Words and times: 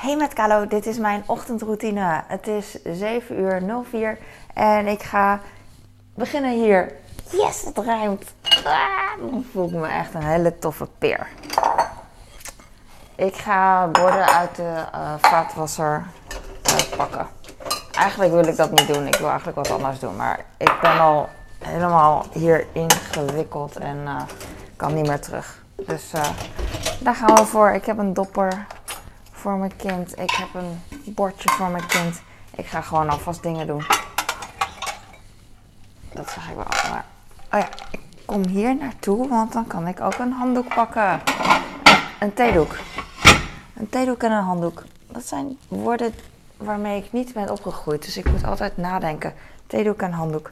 Hey 0.00 0.16
met 0.16 0.32
Kalo, 0.32 0.66
dit 0.66 0.86
is 0.86 0.98
mijn 0.98 1.22
ochtendroutine. 1.26 2.22
Het 2.26 2.46
is 2.46 2.78
7 2.84 3.40
uur 3.40 3.62
04 3.90 4.18
en 4.54 4.86
ik 4.86 5.02
ga 5.02 5.40
beginnen 6.14 6.52
hier. 6.52 6.92
Yes, 7.30 7.64
het 7.64 7.78
ruimt. 7.78 8.34
Ah, 8.64 9.30
dan 9.30 9.46
voel 9.52 9.66
ik 9.66 9.74
me 9.74 9.86
echt 9.86 10.14
een 10.14 10.22
hele 10.22 10.58
toffe 10.58 10.88
peer. 10.98 11.26
Ik 13.14 13.34
ga 13.34 13.86
borden 13.86 14.26
uit 14.26 14.56
de 14.56 14.84
uh, 14.94 15.14
vaatwasser 15.20 16.06
pakken. 16.96 17.26
Eigenlijk 17.92 18.32
wil 18.32 18.46
ik 18.46 18.56
dat 18.56 18.70
niet 18.70 18.86
doen. 18.86 19.06
Ik 19.06 19.16
wil 19.16 19.28
eigenlijk 19.28 19.56
wat 19.56 19.70
anders 19.70 19.98
doen. 19.98 20.16
Maar 20.16 20.44
ik 20.56 20.78
ben 20.80 20.98
al 20.98 21.28
helemaal 21.64 22.24
hier 22.32 22.66
ingewikkeld 22.72 23.76
en 23.76 23.96
uh, 24.04 24.22
kan 24.76 24.94
niet 24.94 25.06
meer 25.06 25.20
terug. 25.20 25.62
Dus 25.86 26.10
daar 27.00 27.14
gaan 27.14 27.34
we 27.34 27.44
voor. 27.44 27.70
Ik 27.70 27.84
heb 27.84 27.98
een 27.98 28.14
dopper 28.14 28.66
voor 29.38 29.56
mijn 29.56 29.76
kind. 29.76 30.18
Ik 30.18 30.30
heb 30.30 30.48
een 30.54 30.82
bordje 31.14 31.48
voor 31.48 31.68
mijn 31.68 31.86
kind. 31.86 32.22
Ik 32.56 32.66
ga 32.66 32.80
gewoon 32.80 33.08
alvast 33.08 33.42
dingen 33.42 33.66
doen. 33.66 33.84
Dat 36.12 36.30
zeg 36.30 36.48
ik 36.48 36.54
wel. 36.54 36.64
Maar, 36.90 37.04
oh 37.52 37.60
ja, 37.60 37.68
ik 37.90 38.00
kom 38.24 38.46
hier 38.46 38.76
naartoe, 38.76 39.28
want 39.28 39.52
dan 39.52 39.66
kan 39.66 39.86
ik 39.86 40.00
ook 40.00 40.18
een 40.18 40.32
handdoek 40.32 40.74
pakken. 40.74 41.20
Een 42.20 42.34
theedoek. 42.34 42.76
Een 43.74 43.88
theedoek 43.88 44.22
en 44.22 44.32
een 44.32 44.42
handdoek. 44.42 44.84
Dat 45.06 45.26
zijn 45.26 45.58
woorden 45.68 46.14
waarmee 46.56 47.02
ik 47.02 47.12
niet 47.12 47.32
ben 47.32 47.50
opgegroeid. 47.50 48.04
Dus 48.04 48.16
ik 48.16 48.30
moet 48.30 48.44
altijd 48.44 48.76
nadenken. 48.76 49.34
Theedoek 49.66 50.02
en 50.02 50.12
handdoek. 50.12 50.50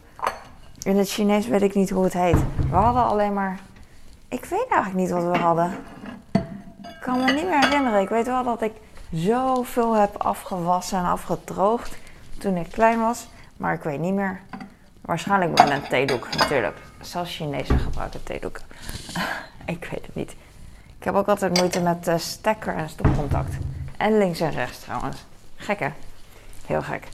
In 0.83 0.97
het 0.97 1.09
Chinees 1.09 1.47
weet 1.47 1.63
ik 1.63 1.75
niet 1.75 1.91
hoe 1.91 2.05
het 2.05 2.13
heet. 2.13 2.39
We 2.71 2.77
hadden 2.77 3.05
alleen 3.05 3.33
maar. 3.33 3.59
Ik 4.29 4.45
weet 4.45 4.66
eigenlijk 4.69 4.95
niet 4.95 5.11
wat 5.11 5.25
we 5.33 5.39
hadden. 5.39 5.75
Kan 7.06 7.24
me 7.24 7.33
niet 7.33 7.45
meer 7.45 7.65
herinneren. 7.65 8.01
Ik 8.01 8.09
weet 8.09 8.27
wel 8.27 8.45
dat 8.45 8.62
ik 8.62 8.73
zoveel 9.12 9.95
heb 9.95 10.16
afgewassen 10.16 10.98
en 10.98 11.05
afgedroogd 11.05 11.98
toen 12.38 12.57
ik 12.57 12.71
klein 12.71 13.01
was. 13.01 13.29
Maar 13.57 13.74
ik 13.74 13.82
weet 13.82 14.01
niet 14.01 14.15
meer. 14.15 14.40
Waarschijnlijk 15.01 15.59
met 15.59 15.71
een 15.71 15.88
theedoek 15.88 16.29
natuurlijk. 16.37 16.76
Zelfs 17.01 17.37
Chinezen 17.37 17.79
gebruiken 17.79 18.23
theedoeken. 18.23 18.63
ik 19.74 19.88
weet 19.90 20.07
het 20.07 20.15
niet. 20.15 20.30
Ik 20.98 21.04
heb 21.04 21.15
ook 21.15 21.29
altijd 21.29 21.59
moeite 21.59 21.80
met 21.80 22.09
uh, 22.09 22.15
stekker 22.16 22.74
en 22.74 22.88
stopcontact. 22.88 23.54
En 23.96 24.18
links 24.18 24.41
en 24.41 24.51
rechts 24.51 24.79
trouwens. 24.79 25.24
Gek 25.57 25.79
hè? 25.79 25.88
Heel 26.66 26.82
gek. 26.82 27.09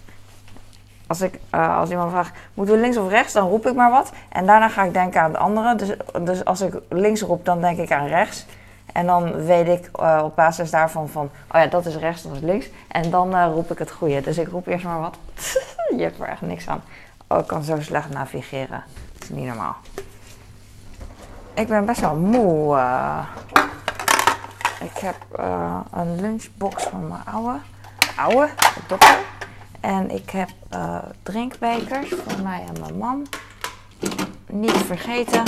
Als, 1.06 1.20
ik, 1.20 1.38
uh, 1.54 1.78
als 1.78 1.90
iemand 1.90 2.10
vraagt, 2.10 2.38
moeten 2.54 2.74
we 2.74 2.80
links 2.80 2.96
of 2.96 3.08
rechts? 3.08 3.32
Dan 3.32 3.48
roep 3.48 3.66
ik 3.66 3.74
maar 3.74 3.90
wat. 3.90 4.12
En 4.28 4.46
daarna 4.46 4.68
ga 4.68 4.84
ik 4.84 4.92
denken 4.92 5.20
aan 5.20 5.30
het 5.30 5.40
andere. 5.40 5.74
Dus, 5.74 5.96
dus 6.20 6.44
als 6.44 6.60
ik 6.60 6.74
links 6.88 7.20
roep, 7.20 7.44
dan 7.44 7.60
denk 7.60 7.78
ik 7.78 7.92
aan 7.92 8.06
rechts. 8.06 8.46
En 8.92 9.06
dan 9.06 9.44
weet 9.44 9.68
ik 9.68 9.90
uh, 10.00 10.20
op 10.24 10.36
basis 10.36 10.70
daarvan 10.70 11.08
van, 11.08 11.30
oh 11.52 11.60
ja, 11.60 11.66
dat 11.66 11.86
is 11.86 11.96
rechts, 11.96 12.22
dat 12.22 12.32
is 12.32 12.40
links. 12.40 12.66
En 12.88 13.10
dan 13.10 13.34
uh, 13.34 13.46
roep 13.52 13.70
ik 13.70 13.78
het 13.78 13.90
goede. 13.90 14.20
Dus 14.20 14.38
ik 14.38 14.48
roep 14.48 14.66
eerst 14.66 14.84
maar 14.84 15.00
wat. 15.00 15.16
Je 15.96 16.02
hebt 16.02 16.20
er 16.20 16.28
echt 16.28 16.40
niks 16.40 16.68
aan. 16.68 16.82
Oh, 17.26 17.38
ik 17.38 17.46
kan 17.46 17.62
zo 17.62 17.80
slecht 17.80 18.10
navigeren. 18.10 18.84
Dat 19.12 19.22
is 19.22 19.28
niet 19.28 19.46
normaal. 19.46 19.76
Ik 21.54 21.68
ben 21.68 21.84
best 21.84 22.00
wel 22.00 22.16
moe. 22.16 22.76
Uh, 22.76 23.26
ik 24.80 24.98
heb 24.98 25.16
een 25.92 26.20
lunchbox 26.20 26.82
van 26.82 27.08
mijn 27.08 27.24
oude, 27.24 27.58
oude 28.16 28.48
dokter. 28.86 29.18
En 29.80 30.10
ik 30.10 30.30
heb 30.30 30.48
drinkbekers 31.22 32.08
voor 32.08 32.42
mij 32.42 32.64
en 32.74 32.80
mijn 32.80 32.98
man. 32.98 33.26
Niet 34.46 34.76
vergeten. 34.76 35.42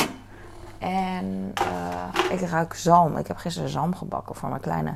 En 0.85 1.53
uh, 1.63 2.31
ik 2.31 2.41
ruik 2.41 2.75
zalm. 2.75 3.17
Ik 3.17 3.27
heb 3.27 3.37
gisteren 3.37 3.69
zalm 3.69 3.95
gebakken 3.95 4.35
voor 4.35 4.49
mijn 4.49 4.61
kleine. 4.61 4.95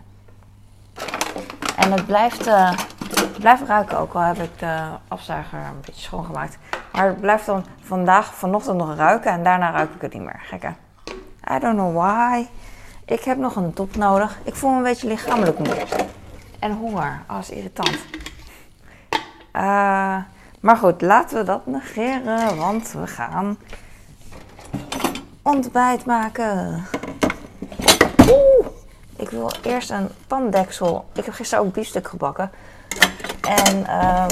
En 1.77 1.93
het 1.93 2.07
blijft, 2.07 2.45
het 2.45 3.39
blijft 3.39 3.63
ruiken, 3.63 3.99
ook 3.99 4.15
al 4.15 4.21
heb 4.21 4.39
ik 4.39 4.59
de 4.59 4.89
afzuiger 5.09 5.59
een 5.59 5.81
beetje 5.85 6.03
schoongemaakt. 6.03 6.59
Maar 6.93 7.07
het 7.07 7.21
blijft 7.21 7.47
dan 7.47 7.65
vandaag, 7.81 8.35
vanochtend 8.35 8.77
nog 8.77 8.97
ruiken 8.97 9.31
en 9.31 9.43
daarna 9.43 9.71
ruik 9.71 9.95
ik 9.95 10.01
het 10.01 10.13
niet 10.13 10.23
meer. 10.23 10.41
Gekke. 10.43 10.73
I 11.53 11.59
don't 11.59 11.77
know 11.77 11.97
why. 11.97 12.47
Ik 13.05 13.25
heb 13.25 13.39
nog 13.39 13.57
een 13.57 13.73
top 13.73 13.97
nodig. 13.97 14.39
Ik 14.43 14.55
voel 14.55 14.71
me 14.71 14.77
een 14.77 14.83
beetje 14.83 15.09
lichamelijk 15.09 15.59
moe. 15.59 15.87
En 16.59 16.73
honger. 16.73 17.23
Oh, 17.29 17.35
dat 17.35 17.43
is 17.43 17.51
irritant. 17.51 17.99
Uh, 19.53 20.17
maar 20.61 20.77
goed, 20.77 21.01
laten 21.01 21.39
we 21.39 21.45
dat 21.45 21.67
negeren, 21.67 22.57
want 22.57 22.93
we 22.93 23.07
gaan 23.07 23.59
ontbijt 25.49 26.05
maken. 26.05 26.85
Oeh, 28.31 28.67
ik 29.17 29.31
wil 29.31 29.51
eerst 29.63 29.91
een 29.91 30.09
pandeksel. 30.27 31.05
Ik 31.15 31.25
heb 31.25 31.35
gisteren 31.35 31.65
ook 31.65 31.73
biefstuk 31.73 32.09
gebakken. 32.09 32.51
En 33.41 33.79
uh, 33.79 34.27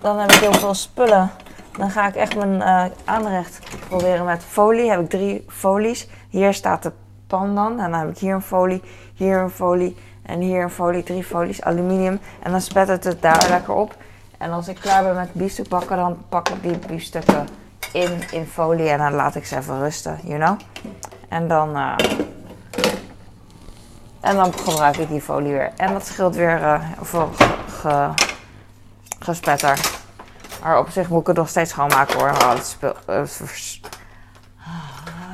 dan 0.00 0.18
heb 0.18 0.32
ik 0.32 0.38
heel 0.38 0.52
veel 0.52 0.74
spullen. 0.74 1.30
Dan 1.78 1.90
ga 1.90 2.08
ik 2.08 2.14
echt 2.14 2.36
mijn 2.36 2.54
uh, 2.54 2.84
aanrecht 3.04 3.58
proberen 3.88 4.24
met 4.24 4.42
folie. 4.42 4.90
Heb 4.90 5.00
ik 5.00 5.10
drie 5.10 5.44
folies. 5.48 6.08
Hier 6.28 6.54
staat 6.54 6.82
de 6.82 6.92
pan 7.26 7.54
dan. 7.54 7.80
En 7.80 7.90
dan 7.90 8.00
heb 8.00 8.10
ik 8.10 8.18
hier 8.18 8.34
een 8.34 8.42
folie, 8.42 8.82
hier 9.14 9.38
een 9.38 9.50
folie 9.50 9.96
en 10.22 10.40
hier 10.40 10.62
een 10.62 10.70
folie. 10.70 11.02
Drie 11.02 11.24
folies, 11.24 11.62
aluminium. 11.62 12.20
En 12.42 12.50
dan 12.50 12.60
spettert 12.60 13.04
het 13.04 13.22
daar 13.22 13.46
lekker 13.48 13.74
op. 13.74 13.96
En 14.38 14.50
als 14.50 14.68
ik 14.68 14.76
klaar 14.76 15.02
ben 15.02 15.14
met 15.14 15.32
biefstuk 15.32 15.68
bakken, 15.68 15.96
dan 15.96 16.18
pak 16.28 16.48
ik 16.48 16.62
die 16.62 16.78
biefstukken 16.86 17.46
in, 17.92 18.30
in 18.30 18.46
folie 18.46 18.88
en 18.88 18.98
dan 18.98 19.12
laat 19.12 19.34
ik 19.34 19.46
ze 19.46 19.56
even 19.56 19.78
rusten, 19.78 20.18
you 20.22 20.38
know. 20.38 20.58
En 21.28 21.48
dan, 21.48 21.76
uh, 21.76 21.94
en 24.20 24.36
dan 24.36 24.52
gebruik 24.52 24.96
ik 24.96 25.08
die 25.08 25.20
folie 25.20 25.52
weer. 25.52 25.72
En 25.76 25.92
dat 25.92 26.06
scheelt 26.06 26.34
weer 26.34 26.60
uh, 26.60 26.82
voor 27.00 27.28
ge, 27.68 28.10
gespetter. 29.18 29.80
Maar 30.62 30.78
op 30.78 30.90
zich 30.90 31.08
moet 31.08 31.20
ik 31.20 31.26
het 31.26 31.36
nog 31.36 31.48
steeds 31.48 31.70
schoonmaken 31.70 32.18
hoor. 32.18 32.32
Maar 32.32 32.54
het 32.54 32.76
uh, 32.80 32.90
ah, 33.08 33.24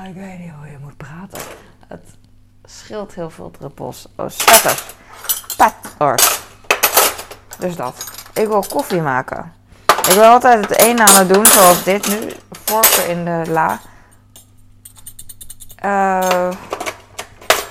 ik 0.09 0.15
weet 0.15 0.39
niet 0.39 0.53
hoe 0.59 0.67
je 0.67 0.79
moet 0.81 0.97
praten. 0.97 1.41
Het 1.87 2.05
scheelt 2.65 3.15
heel 3.15 3.31
veel 3.31 3.51
druppels. 3.51 4.09
Oh, 4.17 4.29
spetter. 4.29 4.83
Spetter. 5.47 6.41
Dus 7.59 7.77
dat. 7.77 8.11
Ik 8.35 8.47
wil 8.47 8.65
koffie 8.69 9.01
maken. 9.01 9.53
Ik 10.09 10.13
wil 10.13 10.25
altijd 10.25 10.69
het 10.69 10.83
een 10.83 11.01
aan 11.01 11.15
het 11.15 11.35
doen, 11.35 11.47
zoals 11.47 11.85
dit 11.85 12.09
nu. 12.09 12.33
Vorken 12.51 13.09
in 13.09 13.25
de 13.25 13.43
la. 13.51 13.81
Uh, 15.85 16.51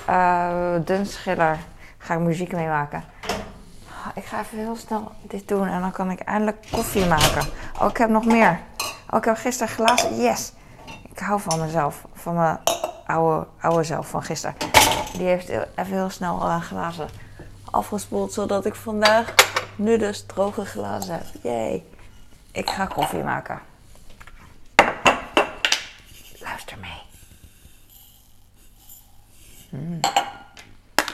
uh, 0.10 0.76
dunschiller. 0.86 1.60
Ga 1.98 2.14
ik 2.14 2.20
muziek 2.20 2.52
mee 2.52 2.68
maken. 2.68 3.04
Ik 4.16 4.26
ga 4.26 4.40
even 4.40 4.58
heel 4.58 4.76
snel 4.76 5.12
dit 5.22 5.48
doen 5.48 5.68
en 5.68 5.82
dan 5.82 5.92
kan 5.92 6.12
ik 6.12 6.20
eindelijk 6.20 6.68
koffie 6.72 7.06
maken. 7.06 7.48
Oh, 7.80 7.90
ik 7.90 7.98
heb 7.98 8.10
nog 8.10 8.26
meer. 8.26 8.60
Oh, 9.10 9.18
ik 9.18 9.26
heb 9.26 9.36
gisteren 9.36 9.74
glazen. 9.74 10.22
Yes. 10.22 10.54
Ik 11.12 11.20
hou 11.20 11.40
van 11.42 11.60
mezelf. 11.60 12.02
Van 12.14 12.36
mijn 12.36 12.60
oude, 13.06 13.48
oude 13.62 13.84
zelf 13.84 14.08
van 14.08 14.24
gisteren. 14.24 14.56
Die 15.14 15.28
heeft 15.28 15.50
even 15.50 15.94
heel 15.94 16.10
snel 16.10 16.42
uh, 16.42 16.62
glazen 16.62 17.10
afgespoeld. 17.72 18.34
Zodat 18.34 18.66
ik 18.66 18.76
vandaag 18.76 19.34
nu 19.76 19.98
dus 19.98 20.26
droge 20.26 20.66
glazen 20.66 21.14
heb. 21.14 21.26
Yay. 21.42 21.84
Ik 22.52 22.70
ga 22.70 22.86
koffie 22.86 23.24
maken. 23.24 23.60
Luister 26.40 26.78
mee. 26.78 27.02
Mm. 29.70 30.00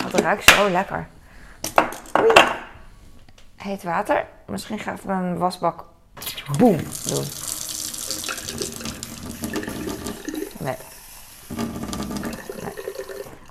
Het 0.03 0.19
ruikt 0.19 0.49
zo 0.49 0.69
lekker. 0.69 1.07
Heet 3.55 3.83
water. 3.83 4.25
Misschien 4.45 4.79
ga 4.79 4.91
ik 4.91 5.03
mijn 5.03 5.37
wasbak 5.37 5.85
boem 6.57 6.77
doen. 7.05 7.25
Nee. 10.57 10.75
nee. 12.63 12.73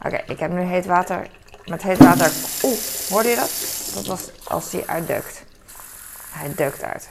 Oké, 0.02 0.32
ik 0.32 0.38
heb 0.38 0.50
nu 0.50 0.60
heet 0.60 0.86
water. 0.86 1.28
Met 1.64 1.82
heet 1.82 1.98
water. 1.98 2.32
Oeh, 2.62 2.78
hoorde 3.08 3.28
je 3.28 3.37
dat? 3.37 3.50
Dat 3.94 4.06
was 4.06 4.31
als 4.44 4.70
die 4.70 4.88
uitdukt. 4.88 5.44
Hij 6.31 6.55
dukt 6.55 6.82
uit. 6.82 7.08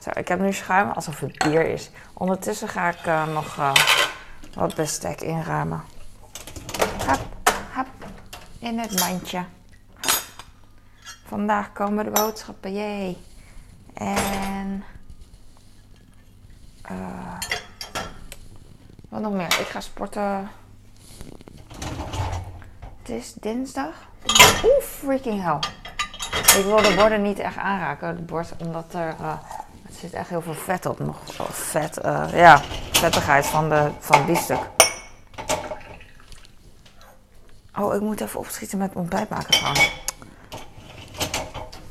Zo, 0.00 0.10
ik 0.14 0.28
heb 0.28 0.40
nu 0.40 0.52
schuim 0.52 0.90
alsof 0.90 1.20
het 1.20 1.38
bier 1.38 1.66
is. 1.66 1.90
Ondertussen 2.12 2.68
ga 2.68 2.88
ik 2.88 3.06
uh, 3.06 3.26
nog 3.26 3.56
uh, 3.56 3.74
wat 4.54 4.74
bestek 4.74 5.20
inruimen. 5.20 5.82
Hap, 7.06 7.20
hap, 7.72 7.86
in 8.58 8.78
het 8.78 8.98
mandje. 8.98 9.44
Vandaag 11.26 11.72
komen 11.72 12.04
de 12.04 12.10
boodschappen, 12.10 12.72
jee. 12.72 13.18
En... 13.94 14.84
Uh, 16.90 17.38
wat 19.08 19.20
nog 19.20 19.32
meer? 19.32 19.60
Ik 19.60 19.66
ga 19.66 19.80
sporten. 19.80 20.50
Het 22.98 23.08
is 23.08 23.32
dinsdag. 23.32 23.94
Oeh, 24.64 24.82
freaking 24.82 25.42
hell. 25.42 25.58
Ik 26.58 26.64
wil 26.64 26.82
de 26.82 26.94
borden 26.96 27.22
niet 27.22 27.38
echt 27.38 27.56
aanraken, 27.56 28.08
het 28.08 28.26
bord, 28.26 28.52
omdat 28.58 28.94
er 28.94 29.14
zit 30.00 30.12
echt 30.12 30.28
heel 30.28 30.42
veel 30.42 30.54
vet 30.54 30.86
op. 30.86 30.98
Nog 30.98 31.16
vet, 31.50 31.98
uh, 32.04 32.26
ja, 32.32 32.60
vettigheid 32.90 33.46
van, 33.46 33.68
de, 33.68 33.90
van 33.98 34.26
biefstuk. 34.26 34.58
Oh, 37.78 37.94
ik 37.94 38.00
moet 38.00 38.20
even 38.20 38.40
opschieten 38.40 38.78
met 38.78 38.92
ontbijt 38.94 39.28
maken 39.28 39.50
trouwens. 39.50 39.92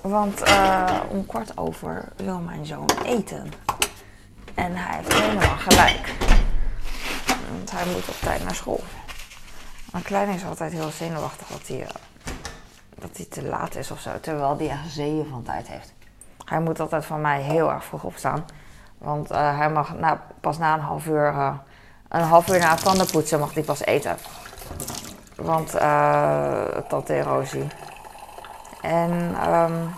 Want 0.01 0.47
uh, 0.47 1.00
om 1.09 1.25
kwart 1.25 1.57
over 1.57 2.11
wil 2.15 2.39
mijn 2.39 2.65
zoon 2.65 2.89
eten. 3.03 3.51
En 4.53 4.75
hij 4.75 4.97
heeft 4.97 5.13
helemaal 5.13 5.57
gelijk. 5.57 6.13
Want 7.50 7.71
hij 7.71 7.85
moet 7.85 8.07
op 8.07 8.15
tijd 8.21 8.44
naar 8.44 8.56
school. 8.56 8.83
Mijn 9.91 10.03
kleine 10.03 10.33
is 10.33 10.45
altijd 10.45 10.71
heel 10.71 10.89
zenuwachtig 10.89 11.47
dat 11.47 11.67
hij, 11.67 11.79
uh, 11.79 11.88
dat 12.95 13.17
hij 13.17 13.25
te 13.25 13.44
laat 13.44 13.75
is 13.75 13.91
of 13.91 14.00
zo. 14.00 14.19
Terwijl 14.19 14.57
hij 14.57 14.69
echt 14.69 14.91
zeeën 14.91 15.27
van 15.29 15.44
tijd 15.44 15.67
heeft. 15.67 15.94
Hij 16.50 16.60
moet 16.60 16.80
altijd 16.80 17.06
van 17.06 17.22
mij 17.22 17.42
heel 17.42 17.72
erg 17.72 17.84
vroeg 17.84 18.04
opstaan. 18.04 18.46
Want 18.98 19.31
uh, 19.31 19.57
hij 19.57 19.69
mag 19.69 19.96
nou, 19.96 20.18
pas 20.40 20.57
na 20.57 20.74
een 20.74 20.80
half 20.80 21.06
uur, 21.06 21.34
een 22.10 22.22
half 22.22 22.48
uur 22.50 22.60
na 22.60 22.75
tandenpoetsen 22.75 23.40
mag 23.40 23.54
hij 23.54 23.63
pas 23.63 23.86
eten. 23.86 24.18
Want 25.36 25.75
uh, 25.75 26.62
tante 26.88 27.13
erosie. 27.13 27.68
En 28.81 29.36
um, 29.54 29.94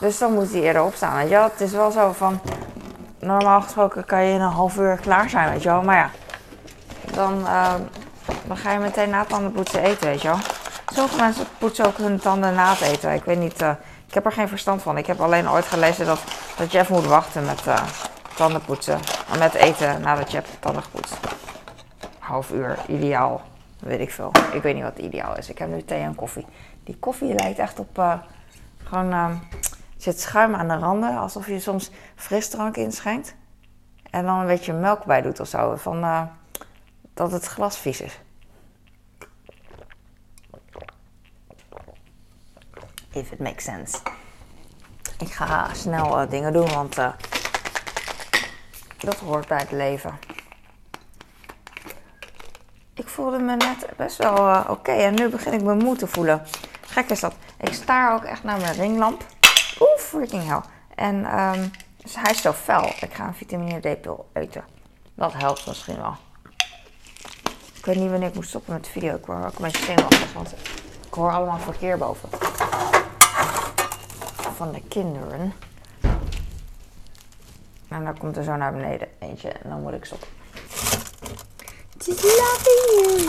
dus 0.00 0.18
dan 0.18 0.32
moet 0.32 0.52
hij 0.52 0.60
eerder 0.60 0.82
opstaan. 0.82 1.16
Weet 1.16 1.28
je? 1.28 1.36
Het 1.36 1.60
is 1.60 1.72
wel 1.72 1.90
zo 1.90 2.12
van. 2.12 2.40
Normaal 3.18 3.60
gesproken 3.60 4.04
kan 4.04 4.24
je 4.24 4.34
in 4.34 4.40
een 4.40 4.50
half 4.50 4.76
uur 4.76 4.96
klaar 4.96 5.28
zijn, 5.28 5.50
weet 5.50 5.62
je 5.62 5.68
wel. 5.68 5.82
Maar 5.82 5.96
ja, 5.96 6.10
dan, 7.14 7.40
uh, 7.40 7.74
dan 8.44 8.56
ga 8.56 8.72
je 8.72 8.78
meteen 8.78 9.10
na 9.10 9.24
tanden 9.24 9.52
poetsen 9.52 9.82
eten, 9.82 10.06
weet 10.06 10.22
je 10.22 10.28
wel. 10.28 10.38
Sommige 10.92 11.16
mensen 11.16 11.46
poetsen 11.58 11.86
ook 11.86 11.96
hun 11.96 12.18
tanden 12.18 12.54
na 12.54 12.70
het 12.70 12.80
eten. 12.80 13.12
Ik 13.12 13.24
weet 13.24 13.38
niet, 13.38 13.62
uh, 13.62 13.70
ik 14.06 14.14
heb 14.14 14.24
er 14.24 14.32
geen 14.32 14.48
verstand 14.48 14.82
van. 14.82 14.98
Ik 14.98 15.06
heb 15.06 15.20
alleen 15.20 15.50
ooit 15.50 15.66
gelezen 15.66 16.06
dat, 16.06 16.20
dat 16.56 16.72
Jeff 16.72 16.90
moet 16.90 17.06
wachten 17.06 17.44
met 17.44 17.66
uh, 17.66 17.82
tanden 18.34 18.64
poetsen. 18.64 19.00
Met 19.38 19.54
eten 19.54 20.00
nadat 20.00 20.30
je 20.30 20.36
hebt 20.36 20.48
tanden 20.60 20.82
gepoetst 20.82 21.16
half 22.30 22.50
uur 22.50 22.78
ideaal. 22.88 23.42
Weet 23.78 24.00
ik 24.00 24.10
veel. 24.10 24.32
Ik 24.52 24.62
weet 24.62 24.74
niet 24.74 24.82
wat 24.82 24.98
ideaal 24.98 25.36
is. 25.36 25.48
Ik 25.48 25.58
heb 25.58 25.68
nu 25.68 25.84
thee 25.84 26.02
en 26.02 26.14
koffie. 26.14 26.46
Die 26.84 26.96
koffie 26.98 27.34
lijkt 27.34 27.58
echt 27.58 27.78
op 27.78 27.98
uh, 27.98 28.12
gewoon. 28.84 29.12
Uh, 29.12 29.30
zit 29.96 30.20
schuim 30.20 30.54
aan 30.54 30.68
de 30.68 30.76
randen, 30.76 31.18
alsof 31.18 31.46
je 31.46 31.60
soms 31.60 31.90
frisdrank 32.14 32.76
inschenkt. 32.76 33.34
En 34.10 34.24
dan 34.24 34.38
een 34.38 34.46
beetje 34.46 34.72
melk 34.72 35.04
bij 35.04 35.22
doet 35.22 35.40
of 35.40 35.48
zo. 35.48 35.76
Van 35.76 36.28
dat 37.14 37.32
het 37.32 37.46
glas 37.46 37.78
vies 37.78 38.00
is. 38.00 38.20
If 43.12 43.32
it 43.32 43.38
makes 43.38 43.64
sense. 43.64 43.98
Ik 45.18 45.32
ga 45.32 45.74
snel 45.74 46.28
dingen 46.28 46.52
doen, 46.52 46.68
want 46.68 46.94
dat 48.98 49.16
hoort 49.16 49.46
bij 49.46 49.58
het 49.58 49.70
leven 49.70 50.18
ik 53.00 53.08
voelde 53.08 53.38
me 53.38 53.56
net 53.56 53.86
best 53.96 54.16
wel 54.16 54.36
uh, 54.36 54.66
oké. 54.68 54.90
En 54.90 55.14
nu 55.14 55.28
begin 55.28 55.52
ik 55.52 55.62
me 55.62 55.74
moe 55.74 55.96
te 55.96 56.06
voelen. 56.06 56.42
Gek 56.86 57.10
is 57.10 57.20
dat. 57.20 57.34
Ik 57.60 57.72
staar 57.72 58.14
ook 58.14 58.24
echt 58.24 58.44
naar 58.44 58.58
mijn 58.58 58.74
ringlamp. 58.74 59.24
Oeh, 59.80 59.98
freaking 59.98 60.46
hell. 60.46 60.60
En 60.94 61.38
um, 61.38 61.70
dus 61.96 62.16
hij 62.16 62.30
is 62.30 62.40
zo 62.40 62.52
fel. 62.52 62.84
Ik 63.00 63.12
ga 63.12 63.26
een 63.26 63.34
vitamine 63.34 63.80
D-pil 63.80 64.30
eten. 64.32 64.64
Dat 65.14 65.32
helpt 65.32 65.66
misschien 65.66 65.96
wel. 65.96 66.16
Ik 67.74 67.84
weet 67.86 67.96
niet 67.96 68.10
wanneer 68.10 68.28
ik 68.28 68.34
moet 68.34 68.46
stoppen 68.46 68.72
met 68.72 68.84
de 68.84 68.90
video. 68.90 69.14
Ik 69.14 69.26
word 69.26 69.44
ook 69.44 69.58
een 69.58 69.64
beetje 69.64 69.84
zenuwachtig, 69.84 70.32
want 70.32 70.54
ik 71.06 71.14
hoor 71.14 71.32
allemaal 71.32 71.58
verkeer 71.58 71.98
boven. 71.98 72.28
Van 74.60 74.72
de 74.72 74.82
kinderen. 74.88 75.52
En 77.88 78.04
dan 78.04 78.18
komt 78.18 78.36
er 78.36 78.44
zo 78.44 78.56
naar 78.56 78.72
beneden 78.72 79.08
eentje 79.18 79.48
en 79.48 79.70
dan 79.70 79.82
moet 79.82 79.92
ik 79.92 80.04
stoppen. 80.04 80.28
Just 81.98 82.22
loving 82.22 82.90
you. 82.90 83.26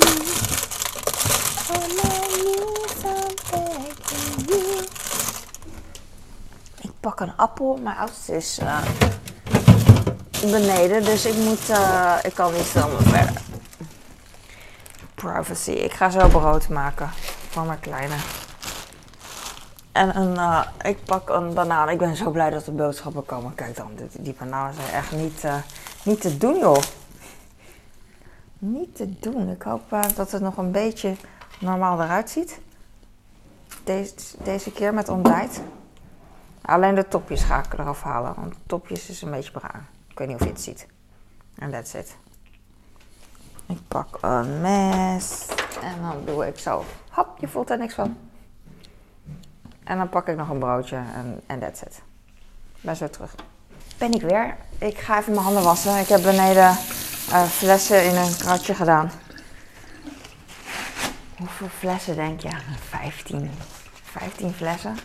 All 1.69 1.89
I 1.89 1.93
need 2.43 2.69
you. 4.49 4.85
Ik 6.81 6.91
pak 6.99 7.19
een 7.19 7.37
appel. 7.37 7.77
Mijn 7.77 7.97
oudste 7.97 8.35
is 8.35 8.59
uh, 8.59 8.83
beneden, 10.41 11.03
dus 11.03 11.25
ik 11.25 11.35
moet. 11.35 11.69
Uh, 11.69 12.17
ik 12.23 12.33
kan 12.33 12.53
niet 12.53 12.61
filmen 12.61 13.03
verder. 13.03 13.41
Privacy. 15.15 15.71
Ik 15.71 15.93
ga 15.93 16.09
zo 16.09 16.27
brood 16.27 16.69
maken 16.69 17.09
van 17.49 17.65
mijn 17.65 17.79
kleine. 17.79 18.15
En 19.91 20.17
een, 20.17 20.35
uh, 20.35 20.65
ik 20.81 21.03
pak 21.03 21.29
een 21.29 21.53
banaan. 21.53 21.89
Ik 21.89 21.97
ben 21.97 22.15
zo 22.15 22.31
blij 22.31 22.49
dat 22.49 22.67
er 22.67 22.75
boodschappen 22.75 23.25
komen. 23.25 23.55
Kijk 23.55 23.75
dan, 23.75 23.91
die, 23.95 24.07
die 24.21 24.35
bananen 24.39 24.73
zijn 24.73 24.89
echt 24.89 25.11
niet, 25.11 25.43
niet 26.03 26.21
te 26.21 26.37
doen, 26.37 26.57
joh 26.57 26.81
niet 28.61 28.95
te 28.95 29.19
doen. 29.19 29.49
Ik 29.49 29.61
hoop 29.61 29.93
uh, 29.93 30.01
dat 30.15 30.31
het 30.31 30.41
nog 30.41 30.57
een 30.57 30.71
beetje 30.71 31.15
normaal 31.59 32.01
eruit 32.01 32.29
ziet. 32.29 32.59
Deze, 33.83 34.13
deze 34.43 34.71
keer 34.71 34.93
met 34.93 35.09
ontbijt. 35.09 35.61
Alleen 36.61 36.95
de 36.95 37.07
topjes 37.07 37.43
ga 37.43 37.63
ik 37.63 37.73
eraf 37.73 38.03
halen, 38.03 38.33
want 38.35 38.55
topjes 38.65 39.09
is 39.09 39.21
een 39.21 39.31
beetje 39.31 39.51
bruin. 39.51 39.87
Ik 40.07 40.17
weet 40.17 40.27
niet 40.27 40.37
of 40.37 40.43
je 40.43 40.51
het 40.51 40.61
ziet. 40.61 40.87
En 41.55 41.71
that's 41.71 41.93
it. 41.93 42.17
Ik 43.65 43.79
pak 43.87 44.17
een 44.21 44.61
mes 44.61 45.47
en 45.81 46.01
dan 46.01 46.25
doe 46.25 46.47
ik 46.47 46.59
zo. 46.59 46.83
Hop, 47.09 47.37
je 47.39 47.47
voelt 47.47 47.69
er 47.69 47.77
niks 47.77 47.93
van. 47.93 48.17
En 49.83 49.97
dan 49.97 50.09
pak 50.09 50.27
ik 50.27 50.35
nog 50.35 50.49
een 50.49 50.59
broodje 50.59 50.95
en, 50.95 51.41
en 51.45 51.59
that's 51.59 51.81
it. 51.81 52.01
Ben 52.81 52.95
zo 52.95 53.09
terug. 53.09 53.35
Ben 53.97 54.11
ik 54.11 54.21
weer. 54.21 54.55
Ik 54.77 54.97
ga 54.97 55.19
even 55.19 55.31
mijn 55.33 55.45
handen 55.45 55.63
wassen. 55.63 55.99
Ik 55.99 56.07
heb 56.07 56.21
beneden 56.21 56.77
uh, 57.29 57.43
flessen 57.43 58.05
in 58.05 58.15
een 58.15 58.35
kratje 58.37 58.73
gedaan. 58.73 59.11
Hoeveel 61.37 61.67
flessen 61.67 62.15
denk 62.15 62.39
je? 62.39 62.49
15. 62.89 63.51
15 64.03 64.53
flessen. 64.53 64.97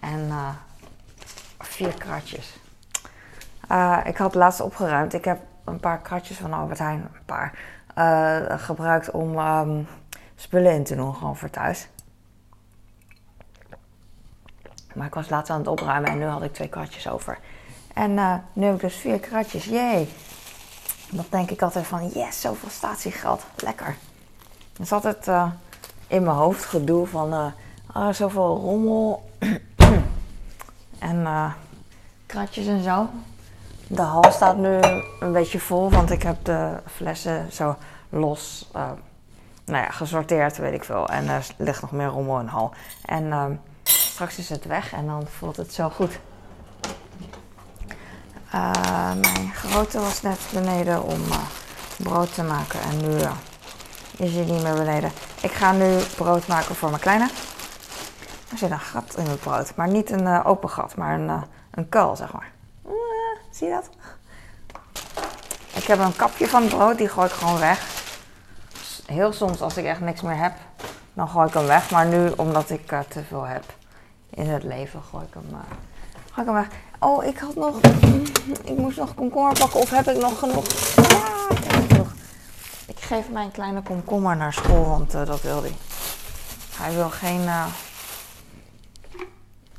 En 0.00 0.26
uh, 0.28 0.48
vier 1.58 1.94
kratjes. 1.94 2.58
Uh, 3.70 3.98
ik 4.04 4.16
had 4.16 4.34
laatst 4.34 4.60
opgeruimd. 4.60 5.14
Ik 5.14 5.24
heb 5.24 5.38
een 5.64 5.80
paar 5.80 6.00
kratjes 6.00 6.36
van 6.36 6.52
Albert 6.52 6.78
Heijn, 6.78 7.08
een 7.14 7.24
paar, 7.24 7.58
gebruikt 8.60 9.10
om 9.10 9.38
um, 9.38 9.86
spullen 10.36 10.72
in 10.72 10.84
te 10.84 10.96
doen, 10.96 11.14
gewoon 11.14 11.36
voor 11.36 11.50
thuis. 11.50 11.88
Maar 14.96 15.06
ik 15.06 15.14
was 15.14 15.28
laatst 15.28 15.50
aan 15.50 15.58
het 15.58 15.68
opruimen 15.68 16.10
en 16.10 16.18
nu 16.18 16.24
had 16.24 16.42
ik 16.42 16.52
twee 16.52 16.68
kratjes 16.68 17.08
over. 17.08 17.38
En 17.94 18.14
nu 18.52 18.64
heb 18.64 18.74
ik 18.74 18.80
dus 18.80 18.94
vier 18.94 19.20
kratjes. 19.20 19.64
Jee. 19.64 20.08
Dan 21.10 21.24
denk 21.30 21.50
ik 21.50 21.62
altijd 21.62 21.86
van, 21.86 22.08
yes, 22.08 22.40
zoveel 22.40 22.68
statiegeld. 22.70 23.44
Lekker. 23.56 23.96
Er 24.76 24.80
is 24.80 24.92
altijd 24.92 25.26
uh, 25.28 25.50
in 26.06 26.22
mijn 26.22 26.36
hoofd 26.36 26.64
gedoe 26.64 27.06
van, 27.06 27.54
uh, 27.96 28.08
zoveel 28.10 28.56
rommel. 28.56 29.30
en 30.98 31.26
kratjes 32.26 32.66
en 32.66 32.82
zo. 32.82 33.08
De 33.86 34.02
hal 34.02 34.32
staat 34.32 34.56
nu 34.56 34.80
een 35.20 35.32
beetje 35.32 35.60
vol, 35.60 35.90
want 35.90 36.10
ik 36.10 36.22
heb 36.22 36.44
de 36.44 36.80
flessen 36.86 37.52
zo 37.52 37.76
los, 38.08 38.70
nou 39.64 39.84
ja, 39.84 39.90
gesorteerd, 39.90 40.56
weet 40.56 40.74
ik 40.74 40.84
veel. 40.84 41.08
En 41.08 41.28
er 41.28 41.46
ligt 41.56 41.80
nog 41.80 41.92
meer 41.92 42.06
rommel 42.06 42.38
in 42.38 42.44
de 42.44 42.50
hal. 42.50 42.72
En 43.04 43.60
straks 44.16 44.38
is 44.38 44.48
het 44.48 44.64
weg 44.64 44.92
en 44.92 45.06
dan 45.06 45.26
voelt 45.26 45.56
het 45.56 45.74
zo 45.74 45.88
goed. 45.88 46.18
Uh, 48.54 49.12
mijn 49.14 49.54
grote 49.54 50.00
was 50.00 50.22
net 50.22 50.38
beneden 50.52 51.02
om 51.02 51.20
uh, 51.22 51.38
brood 51.96 52.34
te 52.34 52.42
maken 52.42 52.80
en 52.80 52.96
nu 52.96 53.14
uh, 53.14 53.32
is 54.16 54.34
hij 54.34 54.44
niet 54.44 54.62
meer 54.62 54.74
beneden. 54.74 55.10
Ik 55.40 55.50
ga 55.50 55.72
nu 55.72 55.98
brood 56.16 56.46
maken 56.46 56.74
voor 56.74 56.88
mijn 56.88 57.00
kleine. 57.00 57.28
Er 58.50 58.58
zit 58.58 58.70
een 58.70 58.80
gat 58.80 59.16
in 59.16 59.26
het 59.26 59.40
brood, 59.40 59.74
maar 59.74 59.88
niet 59.88 60.10
een 60.10 60.44
open 60.44 60.70
gat, 60.70 60.96
maar 60.96 61.18
een, 61.18 61.42
een 61.70 61.88
kuil, 61.88 62.16
zeg 62.16 62.32
maar. 62.32 62.50
zie 63.50 63.66
je 63.66 63.72
dat? 63.72 63.90
Ik 65.74 65.84
heb 65.84 65.98
een 65.98 66.16
kapje 66.16 66.48
van 66.48 66.68
brood, 66.68 66.98
die 66.98 67.08
gooi 67.08 67.26
ik 67.26 67.32
gewoon 67.32 67.58
weg. 67.58 67.86
Heel 69.06 69.32
soms, 69.32 69.60
als 69.60 69.76
ik 69.76 69.84
echt 69.84 70.00
niks 70.00 70.20
meer 70.20 70.36
heb, 70.36 70.52
dan 71.14 71.28
gooi 71.28 71.46
ik 71.46 71.54
hem 71.54 71.66
weg. 71.66 71.90
Maar 71.90 72.06
nu, 72.06 72.32
omdat 72.36 72.70
ik 72.70 72.86
te 73.08 73.24
veel 73.28 73.44
heb 73.44 73.64
in 74.36 74.48
het 74.48 74.62
leven, 74.62 75.02
gooi 75.10 75.24
ik 75.24 75.34
hem, 75.34 75.44
gooi 76.32 76.46
ik 76.48 76.52
hem 76.52 76.54
weg. 76.54 76.68
Oh, 76.98 77.24
ik 77.24 77.38
had 77.38 77.54
nog. 77.54 77.80
Ik 78.64 78.76
moest 78.76 78.96
nog 78.96 79.14
komkommer 79.14 79.58
pakken. 79.58 79.80
Of 79.80 79.90
heb 79.90 80.08
ik 80.08 80.18
nog 80.18 80.38
genoeg? 80.38 80.64
Ja, 80.96 81.48
ik. 81.50 81.96
Ik 82.86 83.00
geef 83.00 83.30
mijn 83.30 83.50
kleine 83.50 83.82
komkommer 83.82 84.36
naar 84.36 84.52
school, 84.52 84.84
want 84.84 85.14
uh, 85.14 85.26
dat 85.26 85.42
wil 85.42 85.62
hij. 85.62 85.76
Hij 86.76 86.94
wil 86.94 87.10
geen. 87.10 87.40
Uh... 87.40 87.66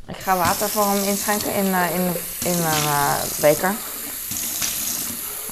Ik 0.08 0.18
ga 0.18 0.38
water 0.38 0.70
voor 0.70 0.86
hem 0.86 1.04
inschenken 1.04 1.54
in, 1.54 1.66
uh, 1.66 1.96
in, 1.96 2.14
in 2.44 2.58
een 2.64 3.18
beker. 3.42 3.72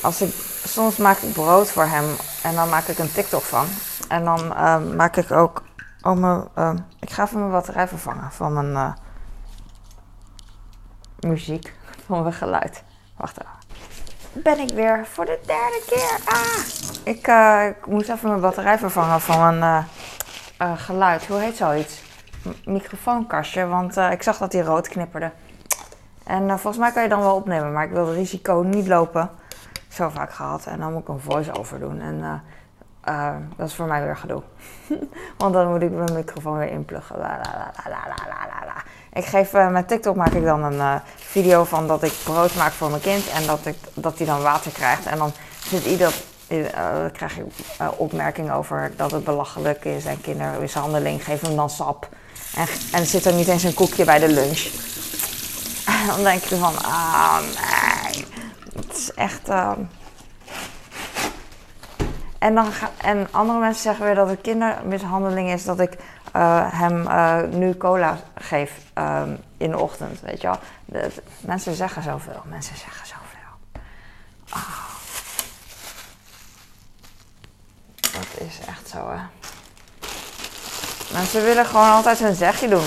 Als 0.02 0.22
ik, 0.22 0.34
soms 0.66 0.98
maak 0.98 1.18
ik 1.18 1.34
brood 1.34 1.72
voor 1.72 1.86
hem 1.86 2.06
en 2.44 2.56
dan 2.56 2.70
maak 2.70 2.88
ik 2.88 2.98
een 2.98 3.12
TikTok 3.12 3.44
van. 3.44 3.66
En 4.08 4.24
dan 4.24 4.48
maak 4.96 5.16
ik 5.16 5.32
ook. 5.32 5.64
Oh, 6.06 6.18
mijn, 6.18 6.86
ik 7.00 7.10
ga 7.10 7.24
even 7.24 7.40
mijn 7.40 7.52
batterij 7.52 7.88
vervangen 7.88 8.32
van 8.32 8.54
mijn 8.54 8.96
muziek 11.20 11.74
van 12.06 12.22
mijn 12.22 12.34
geluid. 12.34 12.84
Wacht 13.18 13.38
even. 13.42 14.44
ben 14.44 14.60
ik 14.60 14.70
weer 14.70 15.06
voor 15.06 15.26
de 15.26 15.40
derde 15.46 15.84
keer. 15.88 16.20
Ah! 16.26 17.14
Ik, 17.16 17.28
uh, 17.28 17.68
ik 17.68 17.86
moest 17.86 18.10
even 18.10 18.30
mijn 18.30 18.42
batterij 18.42 18.78
vervangen 18.78 19.22
van 19.22 19.54
uh, 19.54 19.84
uh, 20.62 20.72
geluid. 20.78 21.28
Hoe 21.28 21.40
heet 21.40 21.56
zoiets? 21.56 22.02
M 22.44 22.72
microfoonkastje, 22.72 23.68
want 23.68 23.98
ik 23.98 24.24
zag 24.24 24.38
dat 24.38 24.52
die 24.52 24.64
rood 24.64 24.88
knipperde. 24.88 25.32
En 26.24 26.48
volgens 26.50 26.78
mij 26.78 26.92
kan 26.92 27.04
je 27.04 27.10
dan 27.10 27.20
wel 27.20 27.36
opnemen, 27.36 27.74
maar 27.74 27.86
ik 27.86 27.92
wil 27.92 28.08
het 28.08 28.16
risico 28.16 28.62
niet 28.62 28.88
lopen. 28.88 29.30
Zo 29.90 30.10
vaak 30.10 30.34
gehad. 30.34 30.66
En 30.66 30.80
dan 30.80 30.92
moet 30.94 31.02
ik 31.02 31.08
een 31.08 31.20
voice-over 31.20 31.80
doen. 31.80 32.02
En 32.02 32.42
dat 33.56 33.68
is 33.68 33.76
voor 33.76 33.86
mij 33.86 34.04
weer 34.04 34.18
gedoe. 34.18 34.42
want 35.38 35.54
dan 35.54 35.72
moet 35.72 35.82
ik 35.82 35.92
mijn 35.92 36.14
microfoon 36.14 36.58
weer 36.58 36.70
inpluggen. 36.70 37.16
Ik 39.14 39.26
geef 39.26 39.54
uh, 39.54 39.70
met 39.70 39.88
TikTok 39.88 40.16
maak 40.16 40.32
ik 40.32 40.44
dan 40.44 40.64
een 40.64 40.74
uh, 40.74 40.96
video 41.16 41.64
van 41.64 41.88
dat 41.88 42.04
ik 42.04 42.14
brood 42.24 42.56
maak 42.56 42.72
voor 42.72 42.90
mijn 42.90 43.02
kind 43.02 43.30
en 43.30 43.46
dat 43.46 43.66
ik 43.66 43.76
dat 43.94 44.18
hij 44.18 44.28
dan 44.28 44.42
water 44.42 44.72
krijgt. 44.72 45.06
En 45.06 45.18
dan 45.18 45.32
vindt 45.60 45.86
ieder, 45.86 46.14
uh, 46.48 46.62
krijg 47.12 47.38
ik 47.38 47.46
opmerkingen 47.98 48.54
over 48.54 48.92
dat 48.96 49.12
het 49.12 49.24
belachelijk 49.24 49.86
is 49.86 50.06
en 50.06 50.22
kindermishandeling. 50.22 51.24
Geef 51.24 51.42
hem 51.42 51.56
dan 51.56 51.70
sap. 51.70 52.10
En, 52.56 52.68
en 52.92 53.06
zit 53.06 53.26
er 53.26 53.34
niet 53.34 53.48
eens 53.48 53.64
een 53.64 53.74
koekje 53.74 54.06
bij 54.06 54.20
de 54.20 54.30
lunch. 54.30 54.60
En 55.86 56.08
dan 56.08 56.24
denk 56.24 56.44
je 56.44 56.56
van, 56.56 56.84
ah 56.84 57.40
nee, 57.40 58.26
het 58.76 58.98
is 58.98 59.14
echt. 59.14 59.50
En, 62.40 62.56
dan 62.56 62.72
ga, 62.72 62.90
en 62.98 63.28
andere 63.32 63.60
mensen 63.60 63.82
zeggen 63.82 64.06
weer 64.06 64.16
dat 64.16 64.30
het 64.30 64.42
kindermishandeling 64.42 65.50
is 65.50 65.66
dat 65.66 65.80
ik 65.80 65.98
uh, 66.36 66.66
hem 66.72 67.08
uh, 67.08 67.42
nu 67.50 67.78
cola 67.78 68.18
geef 68.36 68.72
um, 68.96 69.38
in 69.58 69.72
de 69.72 69.80
ochtend. 69.80 70.22
Weet 70.22 70.42
je 70.42 70.48
wel? 70.48 70.60
De, 70.86 71.12
mensen 71.40 71.76
zeggen 71.76 72.04
zoveel. 72.04 72.42
Mensen 72.46 72.76
zeggen 72.78 73.08
zoveel. 73.08 73.84
Oh. 74.54 74.84
Dat 78.00 78.48
is 78.48 78.60
echt 78.68 78.88
zo, 78.88 79.10
hè. 79.10 79.20
Mensen 81.14 81.44
willen 81.44 81.66
gewoon 81.66 81.92
altijd 81.92 82.20
hun 82.20 82.36
zegje 82.36 82.68
doen. 82.68 82.86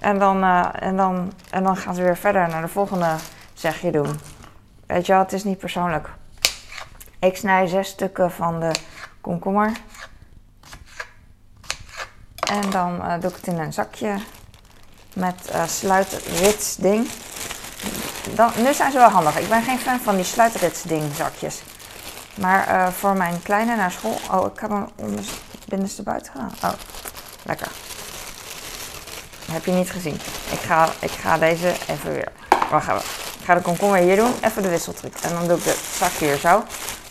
En 0.00 0.18
dan, 0.18 0.44
uh, 0.44 0.66
en, 0.78 0.96
dan, 0.96 1.32
en 1.50 1.62
dan 1.62 1.76
gaan 1.76 1.94
ze 1.94 2.02
weer 2.02 2.16
verder 2.16 2.48
naar 2.48 2.62
de 2.62 2.68
volgende 2.68 3.14
zegje 3.54 3.90
doen. 3.90 4.20
Weet 4.86 5.06
je 5.06 5.12
wel, 5.12 5.22
het 5.22 5.32
is 5.32 5.44
niet 5.44 5.58
persoonlijk. 5.58 6.08
Ik 7.24 7.36
snij 7.36 7.66
zes 7.66 7.88
stukken 7.88 8.30
van 8.30 8.60
de 8.60 8.70
komkommer. 9.20 9.72
En 12.50 12.70
dan 12.70 12.94
uh, 12.94 13.12
doe 13.20 13.30
ik 13.30 13.36
het 13.36 13.46
in 13.46 13.58
een 13.58 13.72
zakje 13.72 14.16
met 15.14 15.34
uh, 15.54 15.66
sluitrits 15.66 16.76
ding. 16.76 17.08
Dan, 18.34 18.50
nu 18.56 18.74
zijn 18.74 18.92
ze 18.92 18.98
wel 18.98 19.08
handig. 19.08 19.38
Ik 19.38 19.48
ben 19.48 19.62
geen 19.62 19.78
fan 19.78 20.00
van 20.00 20.16
die 20.16 20.24
sluitrits 20.24 20.82
ding 20.82 21.14
zakjes. 21.14 21.62
Maar 22.34 22.68
uh, 22.68 22.88
voor 22.88 23.16
mijn 23.16 23.42
kleine 23.42 23.76
naar 23.76 23.90
school... 23.90 24.18
Oh, 24.30 24.52
ik 24.52 24.60
heb 24.60 24.70
hem 24.70 24.88
onder 24.96 25.24
binnenste 25.68 26.02
buiten 26.02 26.32
gedaan. 26.32 26.52
Oh, 26.62 26.78
lekker. 27.42 27.68
heb 29.52 29.64
je 29.64 29.72
niet 29.72 29.90
gezien. 29.90 30.18
Ik 30.50 30.60
ga, 30.66 30.88
ik 30.98 31.10
ga 31.10 31.38
deze 31.38 31.74
even 31.88 32.12
weer... 32.12 32.32
Wacht 32.70 32.88
even. 32.88 33.00
Ik 33.38 33.44
ga 33.44 33.54
de 33.54 33.60
komkommer 33.60 33.98
hier 33.98 34.16
doen. 34.16 34.32
Even 34.40 34.62
de 34.62 34.68
wisseltruc. 34.68 35.14
En 35.22 35.32
dan 35.32 35.48
doe 35.48 35.58
ik 35.58 35.64
het 35.64 35.78
zakje 35.98 36.26
hier 36.26 36.38
zo. 36.38 36.64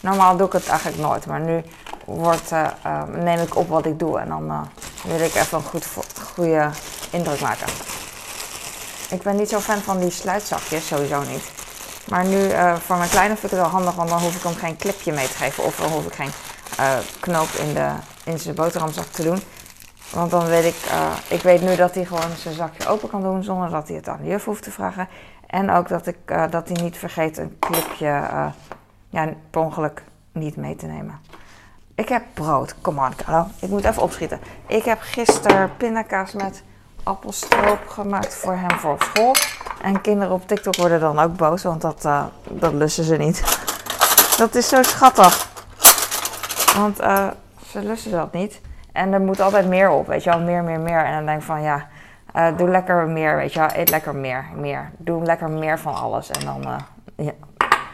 Normaal 0.03 0.37
doe 0.37 0.47
ik 0.47 0.53
het 0.53 0.67
eigenlijk 0.67 1.01
nooit. 1.01 1.25
Maar 1.25 1.39
nu 1.39 1.63
wordt, 2.05 2.51
uh, 2.51 2.67
neem 3.03 3.39
ik 3.39 3.55
op 3.55 3.69
wat 3.69 3.85
ik 3.85 3.99
doe. 3.99 4.19
En 4.19 4.27
dan 4.27 4.45
uh, 4.45 4.61
wil 5.03 5.19
ik 5.19 5.35
even 5.35 5.57
een 5.57 5.63
goed, 5.63 5.87
goede 6.35 6.69
indruk 7.09 7.41
maken. 7.41 7.67
Ik 9.09 9.21
ben 9.21 9.35
niet 9.35 9.49
zo 9.49 9.59
fan 9.59 9.77
van 9.79 9.99
die 9.99 10.09
sluitzakjes, 10.09 10.87
sowieso 10.87 11.21
niet. 11.21 11.51
Maar 12.09 12.25
nu 12.25 12.49
voor 12.85 12.97
mijn 12.97 13.09
kleine 13.09 13.35
vind 13.35 13.51
ik 13.51 13.57
het 13.57 13.59
wel 13.59 13.69
handig, 13.69 13.95
want 13.95 14.09
dan 14.09 14.19
hoef 14.19 14.35
ik 14.35 14.43
hem 14.43 14.55
geen 14.55 14.77
clipje 14.77 15.13
mee 15.13 15.27
te 15.27 15.37
geven. 15.37 15.63
Of 15.63 15.75
dan 15.75 15.91
hoef 15.91 16.05
ik 16.05 16.13
geen 16.13 16.31
knoop 17.19 17.49
in, 17.49 17.73
de, 17.73 17.89
in 18.23 18.39
zijn 18.39 18.55
boterhamzak 18.55 19.05
te 19.05 19.23
doen. 19.23 19.41
Want 20.09 20.31
dan 20.31 20.45
weet 20.45 20.65
ik, 20.65 20.75
ik 21.27 21.41
weet 21.41 21.61
nu 21.61 21.75
dat 21.75 21.95
hij 21.95 22.05
gewoon 22.05 22.35
zijn 22.37 22.55
zakje 22.55 22.87
open 22.87 23.09
kan 23.09 23.21
doen 23.21 23.43
zonder 23.43 23.69
dat 23.69 23.87
hij 23.87 23.97
het 23.97 24.07
aan 24.07 24.19
de 24.21 24.27
juf 24.27 24.45
hoeft 24.45 24.63
te 24.63 24.71
vragen. 24.71 25.07
En 25.47 25.71
ook 25.71 25.87
dat, 25.87 26.07
ik, 26.07 26.17
dat 26.49 26.67
hij 26.67 26.83
niet 26.83 26.97
vergeet 26.97 27.37
een 27.37 27.57
clipje 27.59 28.21
ja, 29.13 29.33
per 29.49 29.61
ongeluk 29.61 30.03
niet 30.31 30.55
mee 30.55 30.75
te 30.75 30.85
nemen. 30.85 31.19
Ik 31.95 32.09
heb 32.09 32.23
brood. 32.33 32.75
Kom 32.81 32.99
on, 32.99 33.15
Carlo. 33.15 33.47
Ik 33.59 33.69
moet 33.69 33.83
even 33.83 34.01
opschieten. 34.01 34.39
Ik 34.67 34.83
heb 34.83 34.97
gisteren 35.01 35.71
pindakaas 35.77 36.33
met 36.33 36.63
appelstroop 37.03 37.87
gemaakt 37.87 38.35
voor 38.35 38.53
hem 38.53 38.79
voor 38.79 38.97
school. 38.99 39.35
En 39.81 40.01
kinderen 40.01 40.33
op 40.33 40.47
TikTok 40.47 40.75
worden 40.75 40.99
dan 40.99 41.19
ook 41.19 41.35
boos, 41.35 41.63
want 41.63 41.81
dat, 41.81 42.05
uh, 42.05 42.25
dat 42.49 42.73
lussen 42.73 43.03
ze 43.03 43.15
niet. 43.15 43.59
Dat 44.37 44.55
is 44.55 44.67
zo 44.67 44.83
schattig. 44.83 45.47
Want 46.75 47.01
uh, 47.01 47.27
ze 47.67 47.79
lussen 47.79 48.11
dat 48.11 48.33
niet. 48.33 48.61
En 48.91 49.13
er 49.13 49.21
moet 49.21 49.39
altijd 49.39 49.67
meer 49.67 49.89
op, 49.89 50.07
weet 50.07 50.23
je 50.23 50.29
wel. 50.29 50.39
Meer, 50.39 50.63
meer, 50.63 50.79
meer. 50.79 51.05
En 51.05 51.13
dan 51.13 51.25
denk 51.25 51.39
ik 51.39 51.45
van, 51.45 51.61
ja, 51.61 51.87
uh, 52.35 52.57
doe 52.57 52.69
lekker 52.69 53.07
meer, 53.07 53.35
weet 53.35 53.53
je 53.53 53.59
wel. 53.59 53.69
Eet 53.73 53.89
lekker 53.89 54.15
meer, 54.15 54.45
meer. 54.55 54.91
Doe 54.97 55.23
lekker 55.23 55.49
meer 55.49 55.79
van 55.79 55.95
alles. 55.95 56.29
En 56.29 56.45
dan, 56.45 56.81
ja. 57.15 57.31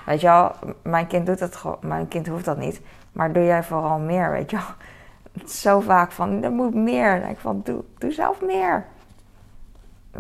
Weet 0.09 0.21
je 0.21 0.27
wel, 0.27 0.51
mijn 0.81 1.07
kind 1.07 1.25
doet 1.25 1.39
het 1.39 1.55
gewoon. 1.55 1.77
Mijn 1.81 2.07
kind 2.07 2.27
hoeft 2.27 2.45
dat 2.45 2.57
niet. 2.57 2.81
Maar 3.11 3.33
doe 3.33 3.43
jij 3.43 3.63
vooral 3.63 3.99
meer, 3.99 4.31
weet 4.31 4.49
je 4.49 4.57
wel. 4.57 5.45
Zo 5.47 5.79
vaak 5.79 6.11
van, 6.11 6.43
er 6.43 6.51
moet 6.51 6.73
meer. 6.73 7.19
Denk 7.19 7.31
ik 7.31 7.39
van, 7.39 7.61
doe, 7.63 7.83
doe 7.97 8.11
zelf 8.11 8.41
meer. 8.41 8.85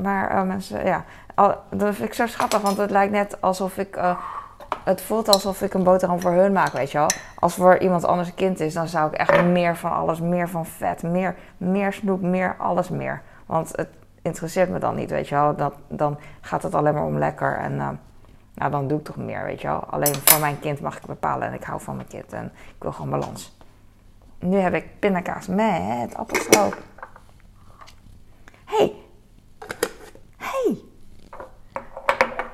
Maar 0.01 0.35
uh, 0.35 0.41
mensen, 0.43 0.85
ja, 0.85 1.05
al, 1.35 1.55
dat 1.69 1.95
vind 1.95 2.07
ik 2.07 2.13
zo 2.13 2.27
schattig, 2.27 2.61
want 2.61 2.77
het 2.77 2.91
lijkt 2.91 3.11
net 3.11 3.41
alsof 3.41 3.77
ik, 3.77 3.97
uh, 3.97 4.17
het 4.83 5.01
voelt 5.01 5.27
alsof 5.27 5.61
ik 5.61 5.73
een 5.73 5.83
boterham 5.83 6.21
voor 6.21 6.31
hun 6.31 6.53
maak, 6.53 6.71
weet 6.71 6.91
je 6.91 6.97
wel. 6.97 7.09
Als 7.35 7.55
voor 7.55 7.77
iemand 7.77 8.05
anders 8.05 8.27
een 8.27 8.35
kind 8.35 8.59
is, 8.59 8.73
dan 8.73 8.87
zou 8.87 9.07
ik 9.07 9.17
echt 9.17 9.43
meer 9.43 9.75
van 9.75 9.91
alles, 9.91 10.19
meer 10.19 10.49
van 10.49 10.65
vet, 10.65 11.03
meer, 11.03 11.35
meer 11.57 11.93
snoep, 11.93 12.21
meer 12.21 12.55
alles 12.57 12.89
meer. 12.89 13.21
Want 13.45 13.71
het 13.75 13.89
interesseert 14.21 14.69
me 14.69 14.79
dan 14.79 14.95
niet, 14.95 15.09
weet 15.09 15.27
je 15.27 15.35
wel. 15.35 15.55
Dat, 15.55 15.73
dan 15.87 16.19
gaat 16.41 16.63
het 16.63 16.75
alleen 16.75 16.93
maar 16.93 17.05
om 17.05 17.17
lekker 17.17 17.57
en... 17.57 17.73
Uh, 17.73 17.89
nou, 18.53 18.71
dan 18.71 18.87
doe 18.87 18.99
ik 18.99 19.05
toch 19.05 19.15
meer, 19.15 19.43
weet 19.43 19.61
je 19.61 19.67
wel. 19.67 19.79
Alleen 19.79 20.15
voor 20.15 20.39
mijn 20.39 20.59
kind 20.59 20.81
mag 20.81 20.97
ik 20.97 21.05
bepalen 21.05 21.47
en 21.47 21.53
ik 21.53 21.63
hou 21.63 21.81
van 21.81 21.95
mijn 21.95 22.07
kind 22.07 22.33
en 22.33 22.45
ik 22.45 22.83
wil 22.83 22.91
gewoon 22.91 23.09
balans. 23.09 23.57
Nu 24.39 24.57
heb 24.57 24.73
ik 24.73 24.99
pindakaas 24.99 25.47
met 25.47 26.15
appelstroop. 26.15 26.77
hey. 28.65 28.93
hey. 30.37 30.77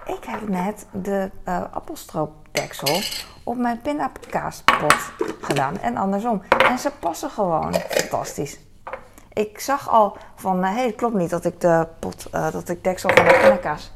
Ik 0.05 0.23
heb 0.23 0.47
net 0.47 0.87
de 0.91 1.31
uh, 1.47 1.63
appelstroopdeksel 1.71 2.99
op 3.43 3.57
mijn 3.57 3.81
pindakaaspot 3.81 5.11
gedaan 5.41 5.79
en 5.79 5.97
andersom. 5.97 6.41
En 6.69 6.79
ze 6.79 6.91
passen 6.99 7.29
gewoon 7.29 7.73
fantastisch. 7.73 8.59
Ik 9.33 9.59
zag 9.59 9.89
al 9.89 10.17
van, 10.35 10.63
hé, 10.63 10.73
hey, 10.73 10.85
het 10.85 10.95
klopt 10.95 11.15
niet 11.15 11.29
dat 11.29 11.45
ik 11.45 11.61
de 11.61 11.87
pot, 11.99 12.27
uh, 12.33 12.51
dat 12.51 12.69
ik 12.69 12.83
deksel 12.83 13.09
van 13.13 13.25
de 13.25 13.39
pindakaas 13.41 13.91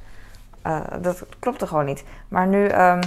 uh, 0.70 0.82
dat 1.02 1.24
klopte 1.40 1.68
gewoon 1.68 1.86
niet. 1.86 2.04
Maar 2.28 2.48
nu, 2.48 2.64
um, 2.64 3.00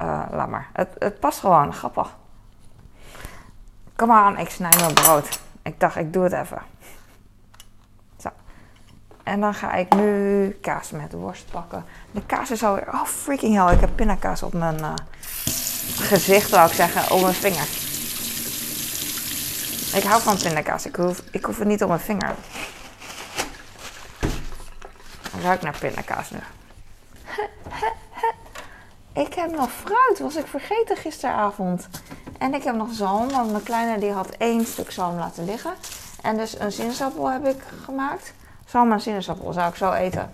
uh, 0.00 0.22
laat 0.30 0.48
maar. 0.48 0.68
Het, 0.72 0.88
het 0.98 1.20
past 1.20 1.38
gewoon, 1.38 1.74
grappig. 1.74 2.16
Kom 3.96 4.10
aan, 4.10 4.38
ik 4.38 4.50
snij 4.50 4.72
mijn 4.78 4.94
brood. 4.94 5.40
Ik 5.62 5.80
dacht, 5.80 5.96
ik 5.96 6.12
doe 6.12 6.22
het 6.22 6.32
even. 6.32 6.62
Zo. 8.16 8.28
En 9.22 9.40
dan 9.40 9.54
ga 9.54 9.72
ik 9.72 9.94
nu 9.94 10.50
kaas 10.60 10.90
met 10.90 11.12
worst 11.12 11.50
pakken. 11.50 11.84
De 12.10 12.26
kaas 12.26 12.50
is 12.50 12.64
alweer, 12.64 12.88
oh 12.88 13.04
freaking 13.04 13.54
hell, 13.54 13.74
ik 13.74 13.80
heb 13.80 13.90
pindakaas 13.94 14.42
op 14.42 14.52
mijn 14.52 14.78
uh, 14.78 14.94
gezicht, 15.96 16.50
wou 16.50 16.68
ik 16.68 16.74
zeggen, 16.74 17.14
op 17.14 17.20
mijn 17.22 17.34
vinger. 17.34 17.68
Ik 19.94 20.02
hou 20.02 20.22
van 20.22 20.36
pindakaas, 20.36 20.86
ik 20.86 20.96
hoef, 20.96 21.22
ik 21.30 21.44
hoef 21.44 21.58
het 21.58 21.68
niet 21.68 21.82
op 21.82 21.88
mijn 21.88 22.00
vinger 22.00 22.34
ruik 25.42 25.62
naar 25.62 25.78
pindakaas 25.78 26.30
nu. 26.30 26.38
ik 29.24 29.34
heb 29.34 29.50
nog 29.50 29.70
fruit, 29.70 30.18
was 30.18 30.36
ik 30.36 30.46
vergeten 30.46 30.96
gisteravond. 30.96 31.88
En 32.38 32.54
ik 32.54 32.62
heb 32.62 32.74
nog 32.74 32.92
zalm, 32.92 33.28
want 33.28 33.50
mijn 33.50 33.62
kleine 33.62 33.98
die 33.98 34.12
had 34.12 34.28
één 34.28 34.66
stuk 34.66 34.90
zalm 34.90 35.16
laten 35.16 35.44
liggen. 35.44 35.72
En 36.22 36.36
dus 36.36 36.58
een 36.58 36.72
sinaasappel 36.72 37.30
heb 37.30 37.46
ik 37.46 37.62
gemaakt. 37.84 38.32
Zalm 38.66 38.92
en 38.92 39.00
sinaasappel 39.00 39.52
zou 39.52 39.68
ik 39.68 39.76
zo 39.76 39.92
eten. 39.92 40.32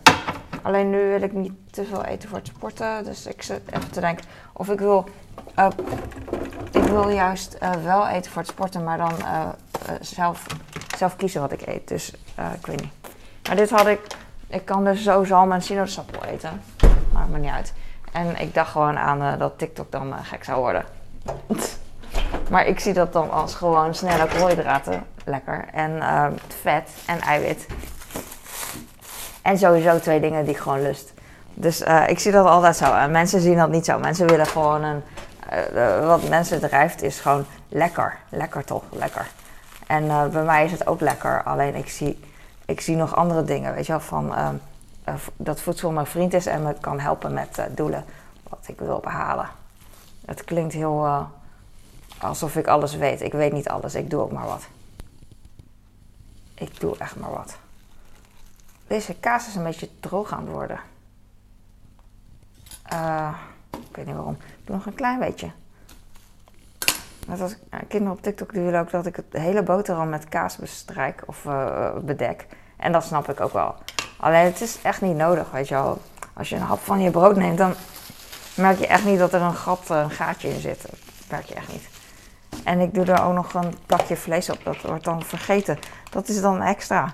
Alleen 0.62 0.90
nu 0.90 1.08
wil 1.08 1.22
ik 1.22 1.32
niet 1.32 1.52
te 1.70 1.84
veel 1.84 2.04
eten 2.04 2.28
voor 2.28 2.38
het 2.38 2.46
sporten. 2.46 3.04
Dus 3.04 3.26
ik 3.26 3.42
zit 3.42 3.60
even 3.66 3.90
te 3.90 4.00
denken 4.00 4.24
of 4.52 4.68
ik 4.68 4.78
wil... 4.78 5.08
Uh, 5.58 5.68
ik 6.72 6.82
wil 6.82 7.08
juist 7.08 7.56
uh, 7.62 7.70
wel 7.70 8.06
eten 8.06 8.30
voor 8.30 8.42
het 8.42 8.50
sporten, 8.50 8.84
maar 8.84 8.98
dan 8.98 9.14
uh, 9.18 9.48
zelf, 10.00 10.46
zelf 10.96 11.16
kiezen 11.16 11.40
wat 11.40 11.52
ik 11.52 11.66
eet. 11.66 11.88
Dus 11.88 12.12
ik 12.54 12.66
weet 12.66 12.80
niet. 12.80 12.92
Maar 13.46 13.56
dit 13.56 13.70
had 13.70 13.86
ik 13.86 14.00
ik 14.48 14.64
kan 14.64 14.84
dus 14.84 15.02
zo 15.02 15.24
zalm 15.24 15.52
en 15.52 15.62
sinaasappel 15.62 16.24
eten. 16.24 16.62
Maakt 17.12 17.28
me 17.30 17.38
niet 17.38 17.50
uit. 17.50 17.72
En 18.12 18.40
ik 18.40 18.54
dacht 18.54 18.70
gewoon 18.70 18.98
aan 18.98 19.22
uh, 19.22 19.38
dat 19.38 19.58
TikTok 19.58 19.92
dan 19.92 20.08
uh, 20.08 20.14
gek 20.22 20.44
zou 20.44 20.58
worden. 20.60 20.84
maar 22.50 22.66
ik 22.66 22.80
zie 22.80 22.92
dat 22.92 23.12
dan 23.12 23.30
als 23.30 23.54
gewoon 23.54 23.94
snelle 23.94 24.26
koolhydraten. 24.26 25.06
Lekker. 25.24 25.64
En 25.72 25.90
uh, 25.96 26.26
vet 26.60 26.90
en 27.06 27.20
eiwit. 27.20 27.66
En 29.42 29.58
sowieso 29.58 29.98
twee 29.98 30.20
dingen 30.20 30.44
die 30.44 30.54
ik 30.54 30.60
gewoon 30.60 30.82
lust. 30.82 31.12
Dus 31.54 31.80
eh, 31.80 32.08
ik 32.08 32.18
zie 32.18 32.32
dat 32.32 32.46
altijd 32.46 32.76
zo. 32.76 32.94
En 32.94 33.10
mensen 33.10 33.40
zien 33.40 33.56
dat 33.56 33.68
niet 33.70 33.84
zo. 33.84 33.98
Mensen 33.98 34.26
willen 34.26 34.46
gewoon 34.46 34.82
een. 34.82 35.02
eh, 35.48 36.06
wat 36.06 36.28
mensen 36.28 36.60
drijft 36.60 37.02
is 37.02 37.20
gewoon 37.20 37.46
lekker. 37.68 38.16
Lekker 38.28 38.64
toch? 38.64 38.82
Lekker. 38.90 39.26
En 39.86 40.08
eh, 40.10 40.26
bij 40.26 40.42
mij 40.42 40.64
is 40.64 40.70
het 40.70 40.86
ook 40.86 41.00
lekker. 41.00 41.42
Alleen 41.42 41.74
ik 41.74 41.88
zie, 41.88 42.20
ik 42.68 42.80
zie 42.80 42.96
nog 42.96 43.16
andere 43.16 43.44
dingen. 43.44 43.75
Weet 43.75 43.87
je 43.87 43.92
wel, 43.92 44.00
van 44.00 44.34
ehm, 44.34 44.54
eh, 45.04 45.14
dat 45.37 45.60
voedsel 45.60 45.90
mijn 45.90 46.06
vriend 46.06 46.34
is 46.34 46.46
en 46.46 46.62
me 46.62 46.75
kan 46.80 47.00
helpen 47.00 47.32
met 47.32 47.58
eh, 47.58 47.64
doelen 47.70 48.04
wat 48.48 48.64
ik 48.66 48.78
wil 48.78 49.00
behalen. 49.00 49.48
Het 50.25 50.44
klinkt 50.44 50.72
heel 50.72 51.04
eh, 51.04 51.25
alsof 52.18 52.56
ik 52.56 52.66
alles 52.66 52.94
weet. 52.94 53.20
Ik 53.20 53.32
weet 53.32 53.52
niet 53.52 53.68
alles. 53.68 53.94
Ik 53.94 54.10
doe 54.10 54.20
ook 54.20 54.32
maar 54.32 54.46
wat. 54.46 54.66
Ik 56.54 56.80
doe 56.80 56.98
echt 56.98 57.16
maar 57.16 57.30
wat. 57.30 57.56
Deze 58.87 59.14
kaas 59.14 59.46
is 59.46 59.54
een 59.54 59.62
beetje 59.62 59.90
droog 60.00 60.32
aan 60.32 60.44
het 60.44 60.52
worden. 60.52 60.80
Ik 63.70 63.96
weet 63.96 64.06
niet 64.06 64.14
waarom. 64.14 64.37
Ik 64.40 64.66
doe 64.66 64.76
nog 64.76 64.87
een 64.87 64.94
klein 64.94 65.18
beetje. 65.18 65.50
Eh, 67.28 67.78
kinderen 67.88 68.16
op 68.16 68.23
TikTok 68.23 68.52
die 68.52 68.62
willen 68.62 68.80
ook 68.80 68.90
dat 68.90 69.06
ik 69.06 69.16
het 69.16 69.26
hele 69.30 69.62
boterham 69.62 70.08
met 70.08 70.28
kaas 70.28 70.56
bestrijk 70.56 71.23
of 71.26 71.47
eh, 71.47 71.97
bedek. 71.97 72.47
En 72.76 72.92
dat 72.92 73.04
snap 73.04 73.28
ik 73.28 73.40
ook 73.40 73.52
wel. 73.52 73.75
Alleen 74.16 74.44
het 74.44 74.61
is 74.61 74.82
echt 74.82 75.00
niet 75.00 75.16
nodig, 75.16 75.50
weet 75.50 75.68
je 75.68 75.75
wel. 75.75 75.99
Als 76.35 76.49
je 76.49 76.56
een 76.56 76.62
hap 76.62 76.78
van 76.78 77.00
je 77.00 77.11
brood 77.11 77.37
neemt, 77.37 77.58
dan 77.58 77.75
merk 78.56 78.78
je 78.78 78.87
echt 78.87 79.04
niet 79.04 79.18
dat 79.18 79.32
er 79.32 79.42
een 79.42 79.54
gat, 79.54 79.88
een 79.88 80.11
gaatje 80.11 80.49
in 80.49 80.61
zit. 80.61 80.82
Dat 80.82 80.99
merk 81.30 81.44
je 81.44 81.54
echt 81.54 81.73
niet. 81.73 81.88
En 82.64 82.80
ik 82.80 82.94
doe 82.94 83.04
er 83.04 83.23
ook 83.25 83.35
nog 83.35 83.54
een 83.54 83.75
plakje 83.87 84.16
vlees 84.16 84.50
op. 84.50 84.64
Dat 84.64 84.80
wordt 84.82 85.04
dan 85.04 85.23
vergeten. 85.23 85.78
Dat 86.11 86.28
is 86.28 86.40
dan 86.40 86.62
extra. 86.62 87.12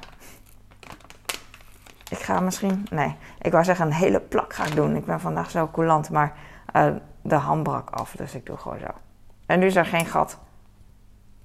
Ik 2.11 2.19
ga 2.19 2.41
misschien... 2.41 2.87
Nee, 2.91 3.17
ik 3.41 3.53
wou 3.53 3.65
zeggen 3.65 3.87
een 3.87 3.93
hele 3.93 4.21
plak 4.21 4.53
ga 4.53 4.65
ik 4.65 4.75
doen. 4.75 4.97
Ik 4.97 5.05
ben 5.05 5.21
vandaag 5.21 5.51
zo 5.51 5.69
coulant, 5.73 6.11
maar 6.11 6.33
eh, 6.73 6.87
de 7.23 7.35
ham 7.35 7.63
brak 7.63 7.91
af. 7.91 8.15
Dus 8.17 8.35
ik 8.35 8.47
doe 8.47 8.57
gewoon 8.57 8.79
zo. 8.79 9.04
En 9.47 9.59
nu 9.59 9.67
is 9.67 9.77
er 9.77 9.87
geen 9.87 10.07
gat. 10.07 10.39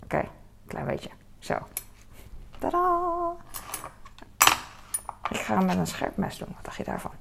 Oké, 0.04 0.24
klein 0.68 0.86
beetje. 0.86 1.10
Zo. 1.40 1.58
Tadaa! 2.60 3.36
Ik 5.30 5.40
ga 5.40 5.58
hem 5.58 5.66
met 5.66 5.78
een 5.78 5.88
scherp 5.88 6.18
mes 6.18 6.38
doen. 6.38 6.48
Wat 6.56 6.66
dacht 6.66 6.78
je 6.78 6.84
daarvan? 6.84 7.12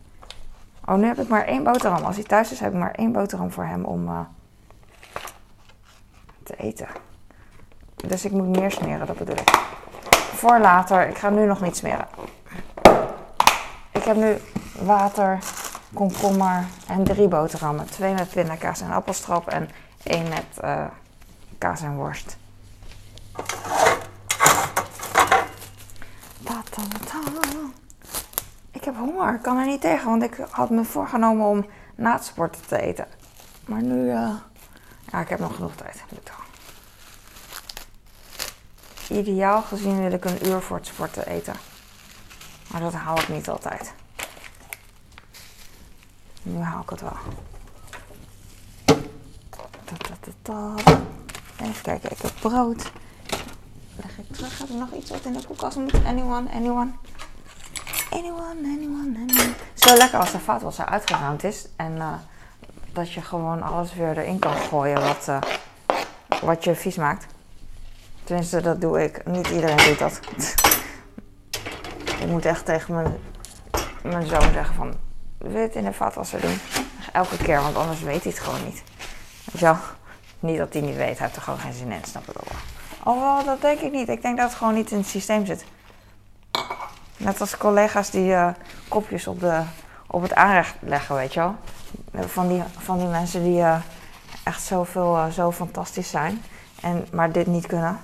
Oh, 0.85 0.94
nu 0.94 1.06
heb 1.06 1.18
ik 1.18 1.28
maar 1.28 1.44
één 1.44 1.64
boterham. 1.64 2.04
Als 2.04 2.16
hij 2.16 2.25
thuis 2.25 2.52
is, 2.52 2.61
heb 2.61 2.73
ik 2.73 2.78
maar 2.78 2.90
één 2.90 3.12
boterham 3.12 3.50
voor 3.50 3.64
hem 3.64 3.85
om 3.85 4.08
eh, 4.08 4.20
te 6.42 6.56
eten. 6.56 6.88
Dus 7.94 8.25
ik 8.25 8.32
moet 8.32 8.56
meer 8.56 8.70
smeren, 8.70 9.06
dat 9.06 9.18
bedoel 9.18 9.37
ik. 9.37 9.50
Voor 10.11 10.58
later. 10.58 11.08
Ik 11.08 11.18
ga 11.18 11.30
nu 11.30 11.47
nog 11.47 11.61
niet 11.61 11.76
smeren. 11.76 12.08
Ik 13.90 14.02
heb 14.02 14.16
nu 14.16 14.37
water, 14.82 15.38
komkommer 15.94 16.64
en 16.88 17.04
drie 17.04 17.28
boterhammen. 17.28 17.87
Twee 17.87 18.14
met 18.14 18.30
pindakaas 18.30 18.80
en 18.80 18.90
appelstrop 18.90 19.49
en 19.49 19.68
één 20.09 20.29
met 20.29 20.45
eh, 20.61 20.85
kaas 21.59 21.83
en 21.83 21.97
worst. 21.97 22.37
Ik 28.71 28.85
heb 28.85 28.97
honger, 28.97 29.35
ik 29.35 29.43
kan 29.43 29.59
er 29.59 29.67
niet 29.67 29.81
tegen, 29.81 30.09
want 30.09 30.23
ik 30.23 30.37
had 30.50 30.71
me 30.71 30.85
voorgenomen 30.85 31.47
om 31.47 31.67
na 31.95 32.12
het 32.12 32.25
sporten 32.25 32.67
te 32.67 32.81
eten. 32.81 33.07
Maar 33.67 33.83
nu, 33.83 34.11
eh, 34.11 34.31
ja, 35.11 35.21
ik 35.21 35.29
heb 35.29 35.38
nog 35.38 35.55
genoeg 35.55 35.75
tijd. 35.75 36.03
Ideaal 39.09 39.62
gezien 39.62 40.03
wil 40.03 40.12
ik 40.12 40.25
een 40.25 40.47
uur 40.47 40.61
voor 40.61 40.77
het 40.77 40.87
sporten 40.87 41.27
eten. 41.27 41.55
Maar 42.71 42.81
dat 42.81 42.93
haal 42.93 43.19
ik 43.19 43.29
niet 43.29 43.49
altijd. 43.49 43.93
Nu 46.43 46.61
haal 46.61 46.83
ik 46.83 46.91
het 46.91 47.00
wel. 47.00 47.17
Even 51.62 51.82
kijken, 51.82 52.11
ik 52.11 52.18
heb 52.18 52.32
brood. 52.40 52.90
Leg 53.97 54.18
ik 54.18 54.37
terug. 54.37 54.58
Heb 54.58 54.68
ik 54.68 54.75
nog 54.75 54.92
iets 54.92 55.11
wat 55.11 55.25
in 55.25 55.32
de 55.32 55.47
koelkast 55.47 55.76
moet? 55.76 56.04
Anyone, 56.04 56.50
anyone? 56.50 56.90
Anyone, 58.11 58.61
anyone, 58.64 59.16
anyone. 59.16 59.53
Zo 59.74 59.96
lekker 59.96 60.18
als 60.18 60.33
de 60.33 60.38
vaatwasser 60.38 60.87
uitgeruimd 60.87 61.44
is. 61.44 61.68
En 61.76 61.98
eh, 61.98 62.12
dat 62.92 63.12
je 63.12 63.20
gewoon 63.20 63.62
alles 63.62 63.94
weer 63.94 64.18
erin 64.18 64.38
kan 64.38 64.57
gooien 64.57 65.00
wat, 65.00 65.29
eh, 65.29 65.40
wat 66.40 66.64
je 66.64 66.74
vies 66.74 66.96
maakt. 66.96 67.26
Tenminste, 68.24 68.61
dat 68.61 68.81
doe 68.81 69.03
ik. 69.03 69.26
Niet 69.26 69.48
iedereen 69.48 69.88
doet 69.88 69.98
dat. 69.98 70.20
ik 72.22 72.26
moet 72.26 72.44
echt 72.44 72.64
tegen 72.64 72.94
mijn, 72.94 73.18
mijn 74.03 74.26
zoon 74.26 74.53
zeggen 74.53 74.74
van... 74.74 74.94
Wil 75.38 75.62
het 75.62 75.74
in 75.74 75.85
de 75.85 75.92
vaatwasser 75.92 76.40
doen? 76.40 76.59
Elke 77.12 77.37
keer, 77.37 77.61
want 77.62 77.76
anders 77.76 78.03
weet 78.03 78.22
hij 78.22 78.33
het 78.33 78.40
gewoon 78.40 78.64
niet. 78.64 78.83
Weet? 79.53 79.96
Niet 80.40 80.59
dat 80.59 80.72
hij 80.72 80.83
niet 80.83 80.96
weet, 80.96 81.18
hij 81.18 81.27
heeft 81.27 81.37
er 81.37 81.42
gewoon 81.42 81.59
geen 81.59 81.72
zin 81.72 81.92
in, 81.92 82.05
snap 82.05 82.29
ook 82.29 82.48
wel. 82.48 83.14
Oh, 83.14 83.44
dat 83.44 83.61
denk 83.61 83.81
ik 83.81 83.92
niet. 83.92 84.09
Ik 84.09 84.22
denk 84.22 84.37
dat 84.37 84.48
het 84.48 84.59
gewoon 84.59 84.74
niet 84.74 84.90
in 84.90 84.98
het 84.98 85.07
systeem 85.07 85.46
zit. 85.46 85.64
Net 87.16 87.40
als 87.40 87.57
collega's 87.57 88.11
die 88.11 88.35
eh, 88.35 88.48
kopjes 88.88 89.27
op, 89.27 89.40
de, 89.40 89.61
op 90.07 90.22
het 90.22 90.35
aanrecht 90.35 90.74
leggen, 90.81 91.14
weet 91.14 91.35
je 91.35 91.40
wel. 91.40 91.55
Van 92.27 92.48
die, 92.48 92.62
van 92.79 92.98
die 92.98 93.07
mensen 93.07 93.42
die 93.42 93.61
eh, 93.61 93.81
echt 94.44 94.62
zoveel, 94.62 95.16
eh, 95.16 95.27
zo 95.27 95.53
fantastisch 95.53 96.11
zijn, 96.11 96.42
en, 96.81 97.07
maar 97.12 97.33
dit 97.33 97.46
niet 97.46 97.66
kunnen. 97.66 98.01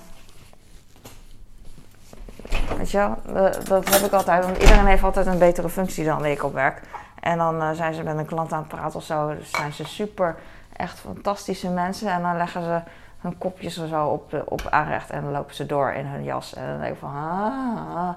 Weet 2.77 2.91
je 2.91 2.97
wel, 2.97 3.17
dat 3.63 3.89
heb 3.89 4.01
ik 4.01 4.11
altijd, 4.11 4.45
want 4.45 4.57
iedereen 4.57 4.85
heeft 4.85 5.03
altijd 5.03 5.25
een 5.25 5.37
betere 5.37 5.69
functie 5.69 6.05
dan 6.05 6.25
ik 6.25 6.43
op 6.43 6.53
werk. 6.53 6.81
En 7.19 7.37
dan 7.37 7.75
zijn 7.75 7.93
ze 7.93 8.03
met 8.03 8.17
een 8.17 8.25
klant 8.25 8.53
aan 8.53 8.59
het 8.59 8.67
praten 8.67 8.95
of 8.95 9.03
zo, 9.03 9.35
dus 9.35 9.51
zijn 9.51 9.73
ze 9.73 9.85
super, 9.85 10.35
echt 10.75 10.99
fantastische 10.99 11.69
mensen. 11.69 12.11
En 12.11 12.21
dan 12.21 12.37
leggen 12.37 12.63
ze 12.63 12.81
hun 13.17 13.37
kopjes 13.37 13.77
er 13.77 13.87
zo 13.87 14.07
op, 14.07 14.29
de, 14.29 14.43
op 14.45 14.67
aanrecht 14.69 15.09
en 15.09 15.21
dan 15.21 15.31
lopen 15.31 15.55
ze 15.55 15.65
door 15.65 15.91
in 15.91 16.05
hun 16.05 16.23
jas. 16.23 16.53
En 16.53 16.67
dan 16.67 16.79
denk 16.79 16.93
ik 16.93 16.99
van, 16.99 17.09
ah, 17.09 18.09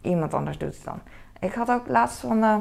iemand 0.00 0.34
anders 0.34 0.58
doet 0.58 0.74
het 0.74 0.84
dan. 0.84 1.00
Ik 1.40 1.52
had 1.52 1.70
ook 1.70 1.88
laatst 1.88 2.18
van, 2.18 2.42
eh, 2.44 2.56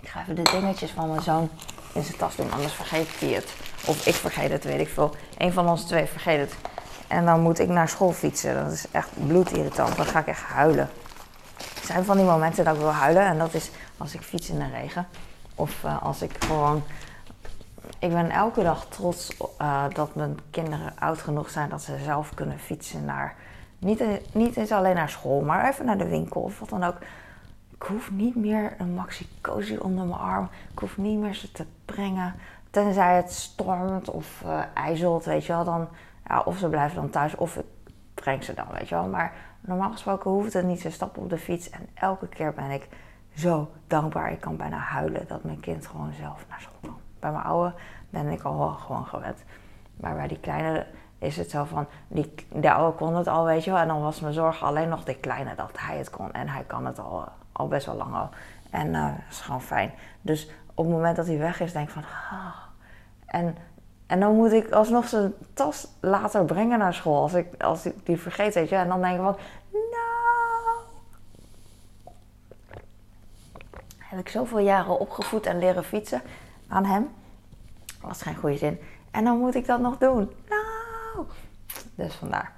ik 0.00 0.08
ga 0.08 0.20
even 0.20 0.34
de 0.34 0.42
dingetjes 0.42 0.90
van 0.90 1.08
mijn 1.08 1.22
zoon 1.22 1.50
in 1.92 2.02
zijn 2.02 2.16
tas 2.16 2.36
doen, 2.36 2.52
anders 2.52 2.72
vergeet 2.72 3.20
hij 3.20 3.28
het. 3.28 3.54
Of 3.86 4.06
ik 4.06 4.14
vergeet 4.14 4.50
het, 4.50 4.64
weet 4.64 4.80
ik 4.80 4.88
veel. 4.88 5.14
Een 5.38 5.52
van 5.52 5.68
ons 5.68 5.84
twee 5.84 6.06
vergeet 6.06 6.40
het. 6.40 6.56
En 7.08 7.24
dan 7.24 7.40
moet 7.40 7.58
ik 7.58 7.68
naar 7.68 7.88
school 7.88 8.12
fietsen. 8.12 8.54
Dat 8.54 8.72
is 8.72 8.90
echt 8.90 9.26
bloedirritant. 9.26 9.96
Dan 9.96 10.06
ga 10.06 10.18
ik 10.18 10.26
echt 10.26 10.42
huilen. 10.42 10.88
Er 11.58 11.86
zijn 11.86 12.04
van 12.04 12.16
die 12.16 12.26
momenten 12.26 12.64
dat 12.64 12.74
ik 12.74 12.80
wil 12.80 12.92
huilen. 12.92 13.22
En 13.22 13.38
dat 13.38 13.54
is 13.54 13.70
als 13.96 14.14
ik 14.14 14.22
fiets 14.22 14.50
in 14.50 14.58
de 14.58 14.70
regen. 14.70 15.06
Of 15.60 15.84
eh, 15.84 16.02
als 16.02 16.22
ik 16.22 16.44
gewoon... 16.44 16.82
Ik 17.98 18.10
ben 18.10 18.30
elke 18.30 18.62
dag 18.62 18.86
trots 18.86 19.36
eh, 19.58 19.84
dat 19.92 20.14
mijn 20.14 20.38
kinderen 20.50 20.92
oud 20.98 21.18
genoeg 21.18 21.50
zijn 21.50 21.68
dat 21.68 21.82
ze 21.82 21.98
zelf 21.98 22.34
kunnen 22.34 22.58
fietsen 22.58 23.04
naar... 23.04 23.36
Niet, 23.78 24.02
niet 24.32 24.56
eens 24.56 24.72
alleen 24.72 24.94
naar 24.94 25.08
school, 25.08 25.40
maar 25.40 25.68
even 25.68 25.86
naar 25.86 25.98
de 25.98 26.08
winkel 26.08 26.40
of 26.40 26.58
wat 26.58 26.68
dan 26.68 26.84
ook. 26.84 26.96
Ik 27.74 27.82
hoef 27.82 28.10
niet 28.10 28.34
meer 28.34 28.74
een 28.78 28.94
maxi 28.94 29.28
cozy 29.40 29.76
onder 29.76 30.04
mijn 30.04 30.20
arm. 30.20 30.48
Ik 30.72 30.78
hoef 30.78 30.96
niet 30.96 31.18
meer 31.18 31.34
ze 31.34 31.52
te 31.52 31.66
brengen. 31.84 32.34
Tenzij 32.70 33.16
het 33.16 33.32
stormt 33.32 34.10
of 34.10 34.42
uh, 34.46 34.60
ijzelt, 34.74 35.24
weet 35.24 35.46
je 35.46 35.52
wel. 35.52 35.64
Dan, 35.64 35.88
ja, 36.28 36.40
of 36.40 36.58
ze 36.58 36.68
blijven 36.68 36.96
dan 36.96 37.10
thuis 37.10 37.34
of 37.34 37.56
ik 37.56 37.64
breng 38.14 38.44
ze 38.44 38.54
dan, 38.54 38.66
weet 38.72 38.88
je 38.88 38.94
wel. 38.94 39.08
Maar 39.08 39.32
normaal 39.60 39.90
gesproken 39.90 40.30
hoeft 40.30 40.52
het 40.52 40.64
niet. 40.66 40.80
Ze 40.80 40.90
stappen 40.90 41.22
op 41.22 41.30
de 41.30 41.38
fiets 41.38 41.70
en 41.70 41.88
elke 41.94 42.28
keer 42.28 42.54
ben 42.54 42.70
ik 42.70 42.88
zo 43.34 43.70
dankbaar. 43.86 44.32
Ik 44.32 44.40
kan 44.40 44.56
bijna 44.56 44.76
huilen 44.76 45.26
dat 45.28 45.44
mijn 45.44 45.60
kind 45.60 45.86
gewoon 45.86 46.12
zelf 46.12 46.44
naar 46.48 46.60
school 46.60 46.80
kan. 46.80 46.98
Bij 47.18 47.30
mijn 47.30 47.44
oude 47.44 47.72
ben 48.10 48.28
ik 48.28 48.42
al 48.42 48.68
gewoon 48.68 49.06
gewend. 49.06 49.44
Maar 49.96 50.14
bij 50.14 50.28
die 50.28 50.40
kleine 50.40 50.86
is 51.18 51.36
het 51.36 51.50
zo 51.50 51.64
van, 51.64 51.86
die, 52.08 52.34
de 52.52 52.72
oude 52.72 52.96
kon 52.96 53.16
het 53.16 53.26
al, 53.26 53.44
weet 53.44 53.64
je 53.64 53.70
wel. 53.70 53.80
En 53.80 53.88
dan 53.88 54.02
was 54.02 54.20
mijn 54.20 54.34
zorg 54.34 54.62
alleen 54.62 54.88
nog 54.88 55.04
de 55.04 55.16
kleine 55.16 55.54
dat 55.54 55.70
hij 55.78 55.98
het 55.98 56.10
kon. 56.10 56.32
En 56.32 56.48
hij 56.48 56.62
kan 56.62 56.86
het 56.86 56.98
al, 56.98 57.28
al 57.52 57.68
best 57.68 57.86
wel 57.86 57.94
lang 57.94 58.14
al. 58.14 58.28
En 58.70 58.86
uh, 58.86 59.04
dat 59.04 59.30
is 59.30 59.40
gewoon 59.40 59.62
fijn. 59.62 59.92
Dus 60.20 60.50
op 60.74 60.84
het 60.84 60.94
moment 60.94 61.16
dat 61.16 61.26
hij 61.26 61.38
weg 61.38 61.60
is, 61.60 61.72
denk 61.72 61.88
ik 61.88 61.94
van, 61.94 62.02
ah. 62.30 62.54
En, 63.26 63.56
en 64.06 64.20
dan 64.20 64.34
moet 64.34 64.52
ik 64.52 64.70
alsnog 64.70 65.08
zijn 65.08 65.34
tas 65.54 65.88
later 66.00 66.44
brengen 66.44 66.78
naar 66.78 66.94
school. 66.94 67.22
Als 67.22 67.34
ik, 67.34 67.62
als 67.62 67.86
ik 67.86 68.06
die 68.06 68.20
vergeet, 68.20 68.54
weet 68.54 68.68
je. 68.68 68.76
En 68.76 68.88
dan 68.88 69.00
denk 69.00 69.14
ik 69.14 69.22
van, 69.22 69.36
nou. 69.72 70.10
Heb 74.10 74.18
ik 74.18 74.28
zoveel 74.28 74.58
jaren 74.58 74.98
opgevoed 74.98 75.46
en 75.46 75.58
leren 75.58 75.84
fietsen 75.84 76.22
aan 76.68 76.84
hem. 76.84 77.08
Was 78.00 78.22
geen 78.22 78.36
goede 78.36 78.56
zin. 78.56 78.80
En 79.10 79.24
dan 79.24 79.38
moet 79.38 79.54
ik 79.54 79.66
dat 79.66 79.80
nog 79.80 79.98
doen. 79.98 80.30
Nou. 80.48 81.26
Dus 81.94 82.14
vandaar. 82.14 82.52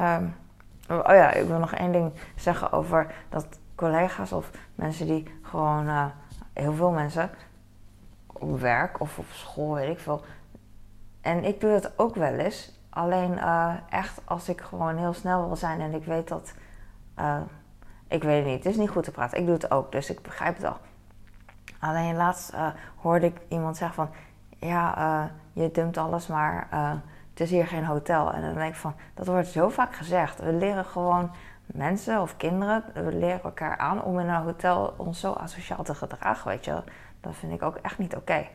Um, 0.00 0.34
oh 0.88 1.14
ja, 1.14 1.32
ik 1.32 1.46
wil 1.46 1.58
nog 1.58 1.72
één 1.72 1.92
ding 1.92 2.12
zeggen 2.36 2.72
over 2.72 3.14
dat 3.28 3.46
collega's 3.74 4.32
of 4.32 4.50
mensen 4.74 5.06
die 5.06 5.38
gewoon, 5.42 5.86
uh, 5.86 6.06
heel 6.52 6.72
veel 6.72 6.90
mensen 6.90 7.30
op 8.26 8.60
werk 8.60 9.00
of 9.00 9.18
op 9.18 9.26
school, 9.30 9.74
weet 9.74 9.90
ik 9.90 9.98
veel. 9.98 10.24
En 11.20 11.44
ik 11.44 11.60
doe 11.60 11.70
dat 11.70 11.92
ook 11.96 12.14
wel 12.14 12.34
eens. 12.34 12.72
Alleen 12.90 13.32
uh, 13.32 13.74
echt 13.88 14.20
als 14.24 14.48
ik 14.48 14.60
gewoon 14.60 14.96
heel 14.96 15.12
snel 15.12 15.46
wil 15.46 15.56
zijn 15.56 15.80
en 15.80 15.94
ik 15.94 16.04
weet 16.04 16.28
dat 16.28 16.52
uh, 17.18 17.40
Ik 18.08 18.22
weet 18.22 18.36
het 18.36 18.46
niet. 18.46 18.64
Het 18.64 18.72
is 18.72 18.78
niet 18.78 18.90
goed 18.90 19.04
te 19.04 19.10
praten. 19.10 19.38
Ik 19.38 19.44
doe 19.44 19.54
het 19.54 19.70
ook, 19.70 19.92
dus 19.92 20.10
ik 20.10 20.22
begrijp 20.22 20.56
het 20.56 20.64
al. 20.64 20.76
Alleen 21.78 22.16
laatst 22.16 22.52
uh, 22.52 22.66
hoorde 22.96 23.26
ik 23.26 23.40
iemand 23.48 23.76
zeggen 23.76 23.96
van... 23.96 24.10
Ja, 24.58 24.98
uh, 24.98 25.30
je 25.52 25.70
dumpt 25.70 25.96
alles, 25.96 26.26
maar 26.26 26.68
uh, 26.72 26.90
het 27.30 27.40
is 27.40 27.50
hier 27.50 27.66
geen 27.66 27.84
hotel. 27.84 28.32
En 28.32 28.42
dan 28.42 28.54
denk 28.54 28.72
ik 28.72 28.80
van... 28.80 28.94
Dat 29.14 29.26
wordt 29.26 29.48
zo 29.48 29.68
vaak 29.68 29.94
gezegd. 29.94 30.40
We 30.40 30.52
leren 30.52 30.84
gewoon 30.84 31.30
mensen 31.66 32.20
of 32.20 32.36
kinderen... 32.36 32.84
We 32.94 33.12
leren 33.12 33.42
elkaar 33.42 33.76
aan 33.76 34.02
om 34.02 34.18
in 34.18 34.28
een 34.28 34.42
hotel 34.42 34.94
ons 34.96 35.20
zo 35.20 35.32
asociaal 35.32 35.82
te 35.82 35.94
gedragen, 35.94 36.48
weet 36.48 36.64
je 36.64 36.82
Dat 37.20 37.34
vind 37.36 37.52
ik 37.52 37.62
ook 37.62 37.76
echt 37.76 37.98
niet 37.98 38.16
oké. 38.16 38.46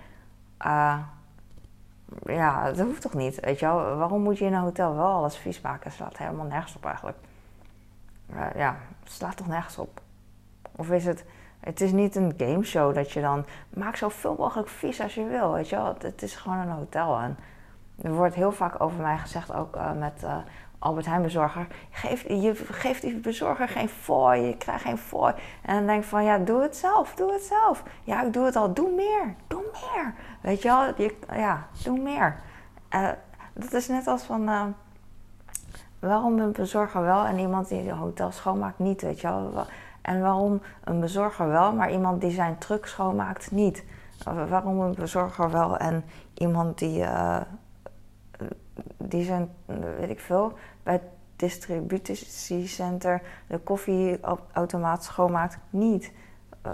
Ja, 2.26 2.66
dat 2.66 2.80
hoeft 2.80 3.02
toch 3.02 3.14
niet, 3.14 3.40
weet 3.40 3.60
je 3.60 3.66
wel. 3.66 3.96
Waarom 3.96 4.22
moet 4.22 4.38
je 4.38 4.46
in 4.46 4.54
een 4.54 4.60
hotel 4.60 4.96
wel 4.96 5.12
alles 5.12 5.38
vies 5.38 5.62
maken? 5.62 5.84
Het 5.84 5.94
slaat 5.94 6.18
helemaal 6.18 6.46
nergens 6.46 6.76
op 6.76 6.86
eigenlijk. 6.86 7.18
ja, 8.56 8.76
slaat 9.04 9.38
toch 9.38 9.48
nergens 9.48 9.78
op. 9.78 10.02
Of 10.76 10.90
is 10.90 11.06
het 11.06 11.26
het 11.64 11.82
is 11.82 11.92
niet 11.92 12.16
een 12.16 12.34
gameshow 12.38 12.96
dat 12.96 13.12
je 13.12 13.22
dan 13.22 13.46
maak 13.70 13.96
zoveel 13.96 14.36
mogelijk 14.40 14.70
vies 14.70 15.02
als 15.02 15.16
je 15.16 15.24
wil, 15.24 15.52
weet 15.52 15.70
je 15.70 15.76
wel. 15.76 15.96
Het 16.00 16.22
is 16.22 16.36
gewoon 16.36 16.58
een 16.58 16.70
hotel. 16.70 17.18
En 17.18 17.38
er 18.02 18.14
wordt 18.14 18.36
heel 18.36 18.52
vaak 18.52 18.82
over 18.82 19.02
mij 19.02 19.18
gezegd, 19.18 19.54
ook 19.54 19.76
uh, 19.76 19.92
met 19.92 20.22
uh, 20.24 20.36
Albert 20.80 21.06
Heijn 21.06 21.22
bezorger. 21.22 21.68
Geef, 21.92 22.28
je 22.28 22.56
geeft 22.56 23.02
die 23.02 23.16
bezorger 23.16 23.68
geen 23.68 23.90
fooi, 23.90 24.42
je 24.42 24.58
krijgt 24.58 24.84
geen 24.84 24.98
fooi. 24.98 25.34
En 25.62 25.76
dan 25.76 25.86
denk 25.86 26.04
ik 26.04 26.10
van, 26.10 26.24
ja, 26.24 26.38
doe 26.38 26.62
het 26.62 26.76
zelf, 26.76 27.16
doe 27.16 27.32
het 27.32 27.44
zelf. 27.44 27.84
Ja, 28.04 28.24
ik 28.24 28.34
doe 28.34 28.46
het 28.46 28.56
al, 28.56 28.74
doe 28.74 28.92
meer, 28.96 29.36
doe 29.48 29.64
meer. 29.72 30.14
Weet 30.42 30.62
je 30.62 30.68
wel, 30.68 30.86
je, 30.98 31.16
ja, 31.32 31.68
doe 31.84 32.00
meer. 32.00 32.36
Uh, 32.90 33.10
dat 33.54 33.74
is 33.74 33.88
net 33.88 34.08
als 34.08 34.24
van, 34.24 34.76
waarom 36.00 36.40
een 36.40 36.52
bezorger 36.52 37.02
wel 37.02 37.26
en 37.26 37.40
iemand 37.40 37.68
die 37.68 37.90
een 37.90 37.98
hotel 37.98 38.32
schoonmaakt 38.32 38.80
niet, 38.80 39.02
weet 39.02 39.22
je 39.22 39.28
wel. 39.28 39.66
En 40.04 40.22
waarom 40.22 40.62
een 40.84 41.00
bezorger 41.00 41.48
wel, 41.48 41.74
maar 41.74 41.92
iemand 41.92 42.22
die 42.22 42.32
zijn 42.32 42.58
truck 42.58 42.86
schoonmaakt 42.86 43.52
niet? 43.52 43.84
Waarom 44.50 44.80
een 44.80 44.96
bezorger 44.96 45.52
wel 45.52 45.78
en 45.78 46.04
iemand 46.34 46.78
die, 46.78 47.00
uh, 47.00 47.42
die 48.98 49.24
zijn, 49.24 49.50
weet 50.00 50.10
ik 50.10 50.20
veel, 50.20 50.54
bij 50.84 50.94
het 50.94 51.04
distributiecenter 51.36 53.22
de 53.48 53.58
koffieautomaat 53.58 55.04
schoonmaakt 55.04 55.58
niet? 55.70 56.12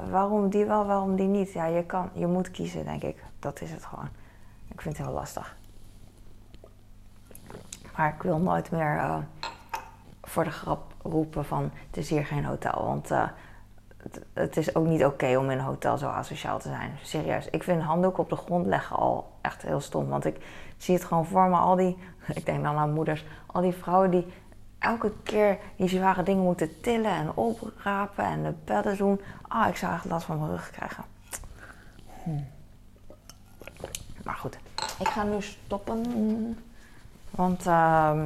waarom 0.09 0.49
die 0.49 0.65
wel, 0.65 0.85
waarom 0.85 1.15
die 1.15 1.27
niet? 1.27 1.51
Ja, 1.51 1.65
je, 1.65 1.83
kan, 1.83 2.09
je 2.13 2.27
moet 2.27 2.51
kiezen, 2.51 2.85
denk 2.85 3.03
ik. 3.03 3.23
Dat 3.39 3.61
is 3.61 3.71
het 3.71 3.85
gewoon. 3.85 4.09
Ik 4.67 4.81
vind 4.81 4.97
het 4.97 5.05
heel 5.05 5.15
lastig. 5.15 5.57
Maar 7.95 8.13
ik 8.13 8.21
wil 8.21 8.37
nooit 8.37 8.71
meer 8.71 8.95
uh, 8.95 9.17
voor 10.21 10.43
de 10.43 10.51
grap 10.51 10.88
roepen 11.03 11.45
van 11.45 11.71
het 11.87 11.97
is 11.97 12.09
hier 12.09 12.25
geen 12.25 12.45
hotel. 12.45 12.85
Want 12.85 13.11
uh, 13.11 13.27
het, 13.97 14.21
het, 14.33 14.57
is 14.57 14.75
ook 14.75 14.85
niet 14.85 15.05
oké 15.05 15.37
om 15.37 15.49
in 15.49 15.57
een 15.57 15.63
hotel 15.63 15.97
zo 15.97 16.07
asociaal 16.07 16.59
te 16.59 16.67
zijn. 16.67 16.91
Serieus. 17.01 17.49
Ik 17.49 17.63
vind 17.63 17.81
handdoeken 17.81 18.23
op 18.23 18.29
de 18.29 18.35
grond 18.35 18.65
leggen 18.65 18.95
al 18.95 19.31
echt 19.41 19.61
heel 19.61 19.79
stom. 19.79 20.07
Want 20.07 20.25
ik 20.25 20.37
zie 20.77 20.95
het 20.95 21.03
gewoon 21.03 21.25
voor 21.25 21.49
me. 21.49 21.55
Al 21.55 21.75
die, 21.75 21.97
ik 22.39 22.45
denk 22.45 22.63
dan 22.63 22.77
aan 22.77 22.93
moeders, 22.93 23.25
al 23.45 23.61
die 23.61 23.73
vrouwen 23.73 24.11
die 24.11 24.27
elke 24.79 25.11
keer 25.23 25.57
die 25.75 25.89
zware 25.89 26.23
dingen 26.23 26.43
moeten 26.43 26.81
tillen 26.81 27.11
en 27.11 27.35
oprapen 27.35 28.25
en 28.25 28.43
de 28.43 28.53
bedden 28.65 28.97
doen. 28.97 29.21
Ah, 29.47 29.67
ik 29.67 29.75
zou 29.75 29.93
echt 29.93 30.05
last 30.05 30.25
van 30.25 30.39
mijn 30.39 30.51
rug 30.51 30.71
krijgen. 30.71 31.03
Hm. 32.23 32.29
Maar 34.23 34.35
goed, 34.35 34.57
ik 34.99 35.07
ga 35.07 35.23
nu 35.23 35.41
stoppen. 35.41 36.57
Want 37.29 37.65
uh, 37.67 38.21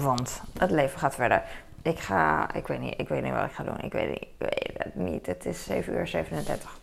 want 0.00 0.42
het 0.58 0.70
leven 0.70 0.98
gaat 0.98 1.14
verder. 1.14 1.42
Ik 1.82 1.98
ga, 1.98 2.52
ik 2.54 2.66
weet 2.66 2.80
niet, 2.80 3.00
ik 3.00 3.08
weet 3.08 3.22
niet 3.22 3.32
wat 3.32 3.44
ik 3.44 3.52
ga 3.52 3.62
doen. 3.62 3.80
Ik 3.80 3.92
weet, 3.92 4.08
niet, 4.08 4.22
ik 4.22 4.34
weet 4.38 4.74
het 4.78 4.94
niet. 4.94 5.26
Het 5.26 5.46
is 5.46 5.64
7 5.64 5.94
uur 5.94 6.06
37. 6.06 6.78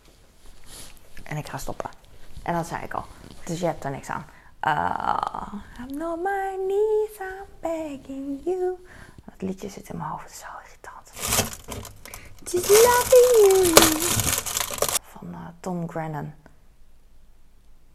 En 1.22 1.36
ik 1.36 1.48
ga 1.48 1.58
stoppen. 1.58 1.90
En 2.42 2.54
dat 2.54 2.66
zei 2.66 2.82
ik 2.82 2.94
al. 2.94 3.04
Dus 3.44 3.60
je 3.60 3.66
hebt 3.66 3.84
er 3.84 3.90
niks 3.90 4.08
aan. 4.08 4.24
Uh, 4.66 5.60
I'm 5.78 6.02
on 6.02 6.22
my 6.22 6.56
knees, 6.66 7.18
I'm 7.20 7.46
begging 7.60 8.40
you. 8.44 8.76
Dat 9.24 9.42
liedje 9.42 9.68
zit 9.68 9.88
in 9.88 9.96
mijn 9.96 10.10
hoofd, 10.10 10.22
het 10.22 10.32
is 10.32 10.38
zo 10.38 10.46
irritant. 10.64 11.10
Just 12.44 12.68
loving 12.68 13.30
you. 13.36 13.72
Van 15.02 15.28
uh, 15.28 15.38
Tom 15.60 15.88
Grennan. 15.88 16.32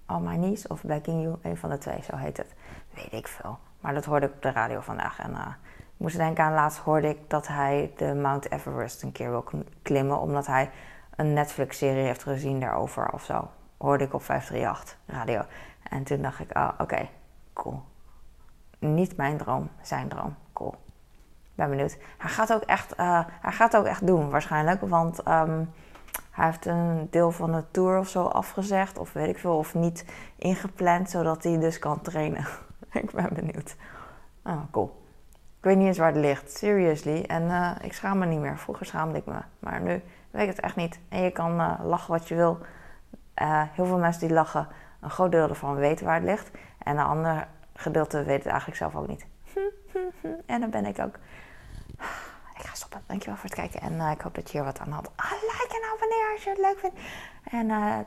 On 0.08 0.24
my 0.24 0.36
knees 0.36 0.68
of 0.68 0.82
begging 0.82 1.22
you, 1.22 1.36
een 1.42 1.58
van 1.58 1.70
de 1.70 1.78
twee, 1.78 2.04
zo 2.04 2.16
heet 2.16 2.38
het. 2.38 2.54
Weet 2.94 3.14
ik 3.14 3.28
veel. 3.28 3.60
Maar 3.88 3.96
dat 3.96 4.06
hoorde 4.06 4.26
ik 4.26 4.34
op 4.34 4.42
de 4.42 4.52
radio 4.52 4.80
vandaag. 4.80 5.20
En 5.20 5.32
uh, 5.32 5.48
ik 5.78 5.94
moest 5.98 6.18
denken 6.18 6.44
aan 6.44 6.54
laatst 6.54 6.80
hoorde 6.80 7.10
ik 7.10 7.30
dat 7.30 7.48
hij 7.48 7.94
de 7.98 8.14
Mount 8.14 8.52
Everest 8.52 9.04
een 9.04 9.12
keer 9.12 9.30
wil 9.30 9.44
klimmen. 9.82 10.20
Omdat 10.20 10.48
hij 10.48 10.70
een 11.16 11.34
Netflix-serie 11.34 12.04
heeft 12.04 12.24
gezien 12.24 12.60
daarover 12.60 13.10
of 13.10 13.24
zo. 13.24 13.50
Hoorde 13.78 14.04
ik 14.04 14.14
op 14.14 14.24
538 14.24 14.98
radio. 15.06 15.42
En 15.90 16.04
toen 16.04 16.22
dacht 16.22 16.40
ik, 16.40 16.58
oh, 16.58 16.70
oké, 16.78 17.10
cool. 17.54 17.84
Niet 18.80 19.18
mijn 19.18 19.38
droom, 19.38 19.70
zijn 19.82 20.08
droom. 20.08 20.36
Cool. 20.54 20.76
Ben 21.56 21.70
benieuwd. 21.70 21.98
Hij 22.18 22.30
gaat 22.30 22.54
ook 22.54 22.64
echt, 22.64 23.00
uh, 23.00 23.20
hij 23.42 23.52
gaat 23.52 23.78
ook 23.78 23.86
echt 23.86 24.08
doen 24.08 24.30
waarschijnlijk. 24.30 24.82
Want 24.82 25.28
um, 25.28 25.74
hij 26.32 26.46
heeft 26.46 26.66
een 26.66 27.08
deel 27.10 27.32
van 27.32 27.52
de 27.52 27.64
tour 27.72 28.00
of 28.00 28.08
zo 28.08 28.26
afgezegd. 28.26 28.98
Of 28.98 29.14
weet 29.14 29.30
ik 29.30 29.38
veel. 29.38 29.58
Of 29.58 29.74
niet 29.74 30.06
ingepland. 30.36 31.10
Zodat 31.10 31.44
hij 31.44 31.60
dus 31.60 31.80
kan 31.80 32.02
trainen. 32.02 32.46
ik 33.04 33.12
ben 33.12 33.30
benieuwd. 33.34 33.76
Oh, 34.44 34.62
cool. 34.72 35.06
Ik 35.58 35.64
weet 35.64 35.78
niet 35.78 35.88
eens 35.88 35.98
waar 35.98 36.14
het 36.14 36.22
ligt, 36.22 36.58
seriously. 36.58 37.22
En 37.22 37.44
uh, 37.44 37.72
ik 37.82 37.94
schaam 37.94 38.18
me 38.18 38.26
niet 38.26 38.40
meer. 38.40 38.58
Vroeger 38.58 38.86
schaamde 38.86 39.18
ik 39.18 39.26
me, 39.26 39.40
maar 39.60 39.82
nu 39.82 40.02
weet 40.32 40.42
ik 40.42 40.56
het 40.56 40.60
echt 40.60 40.76
niet. 40.76 41.00
En 41.10 41.22
je 41.22 41.32
kan 41.32 41.60
uh, 41.60 41.80
lachen 41.84 42.12
wat 42.12 42.28
je 42.28 42.36
wil. 42.36 42.58
Uh, 43.42 43.64
heel 43.72 43.86
veel 43.86 43.98
mensen 43.98 44.28
die 44.28 44.36
lachen, 44.36 44.68
een 45.02 45.10
groot 45.10 45.32
deel 45.32 45.50
ervan 45.50 45.76
weten 45.76 46.06
waar 46.06 46.16
het 46.16 46.24
ligt. 46.24 46.52
En 46.84 46.98
een 46.98 47.06
ander 47.06 47.48
gedeelte 47.74 48.24
weet 48.24 48.38
het 48.38 48.48
eigenlijk 48.48 48.78
zelf 48.78 48.96
ook 48.96 49.08
niet. 49.08 49.26
en 50.46 50.60
dan 50.62 50.70
ben 50.70 50.86
ik 50.86 51.00
ook. 51.00 51.16
Ik 52.56 52.66
ga 52.66 52.74
stoppen. 52.74 53.02
Dankjewel 53.08 53.36
voor 53.36 53.50
het 53.50 53.60
kijken. 53.60 53.82
En 53.82 54.12
ik 54.12 54.22
hoop 54.22 54.36
dat 54.36 54.52
je 54.52 54.58
hier 54.58 54.66
wat 54.66 54.80
aan 54.80 54.92
had. 54.92 55.12
Ah, 55.16 55.32
like 55.32 55.82
en 55.82 55.90
abonneer 55.94 56.32
als 56.34 56.44
je 56.44 56.50
het 56.50 56.60
leuk 56.60 56.80
vindt. 56.80 57.00
En 57.44 58.06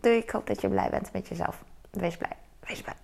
doei, 0.00 0.16
ik 0.16 0.30
hoop 0.30 0.46
dat 0.46 0.60
je 0.60 0.68
blij 0.68 0.90
bent 0.90 1.12
met 1.12 1.28
jezelf. 1.28 1.64
Wees 1.90 2.16
blij. 2.16 2.36
Wees 2.60 2.82
blij. 2.82 2.94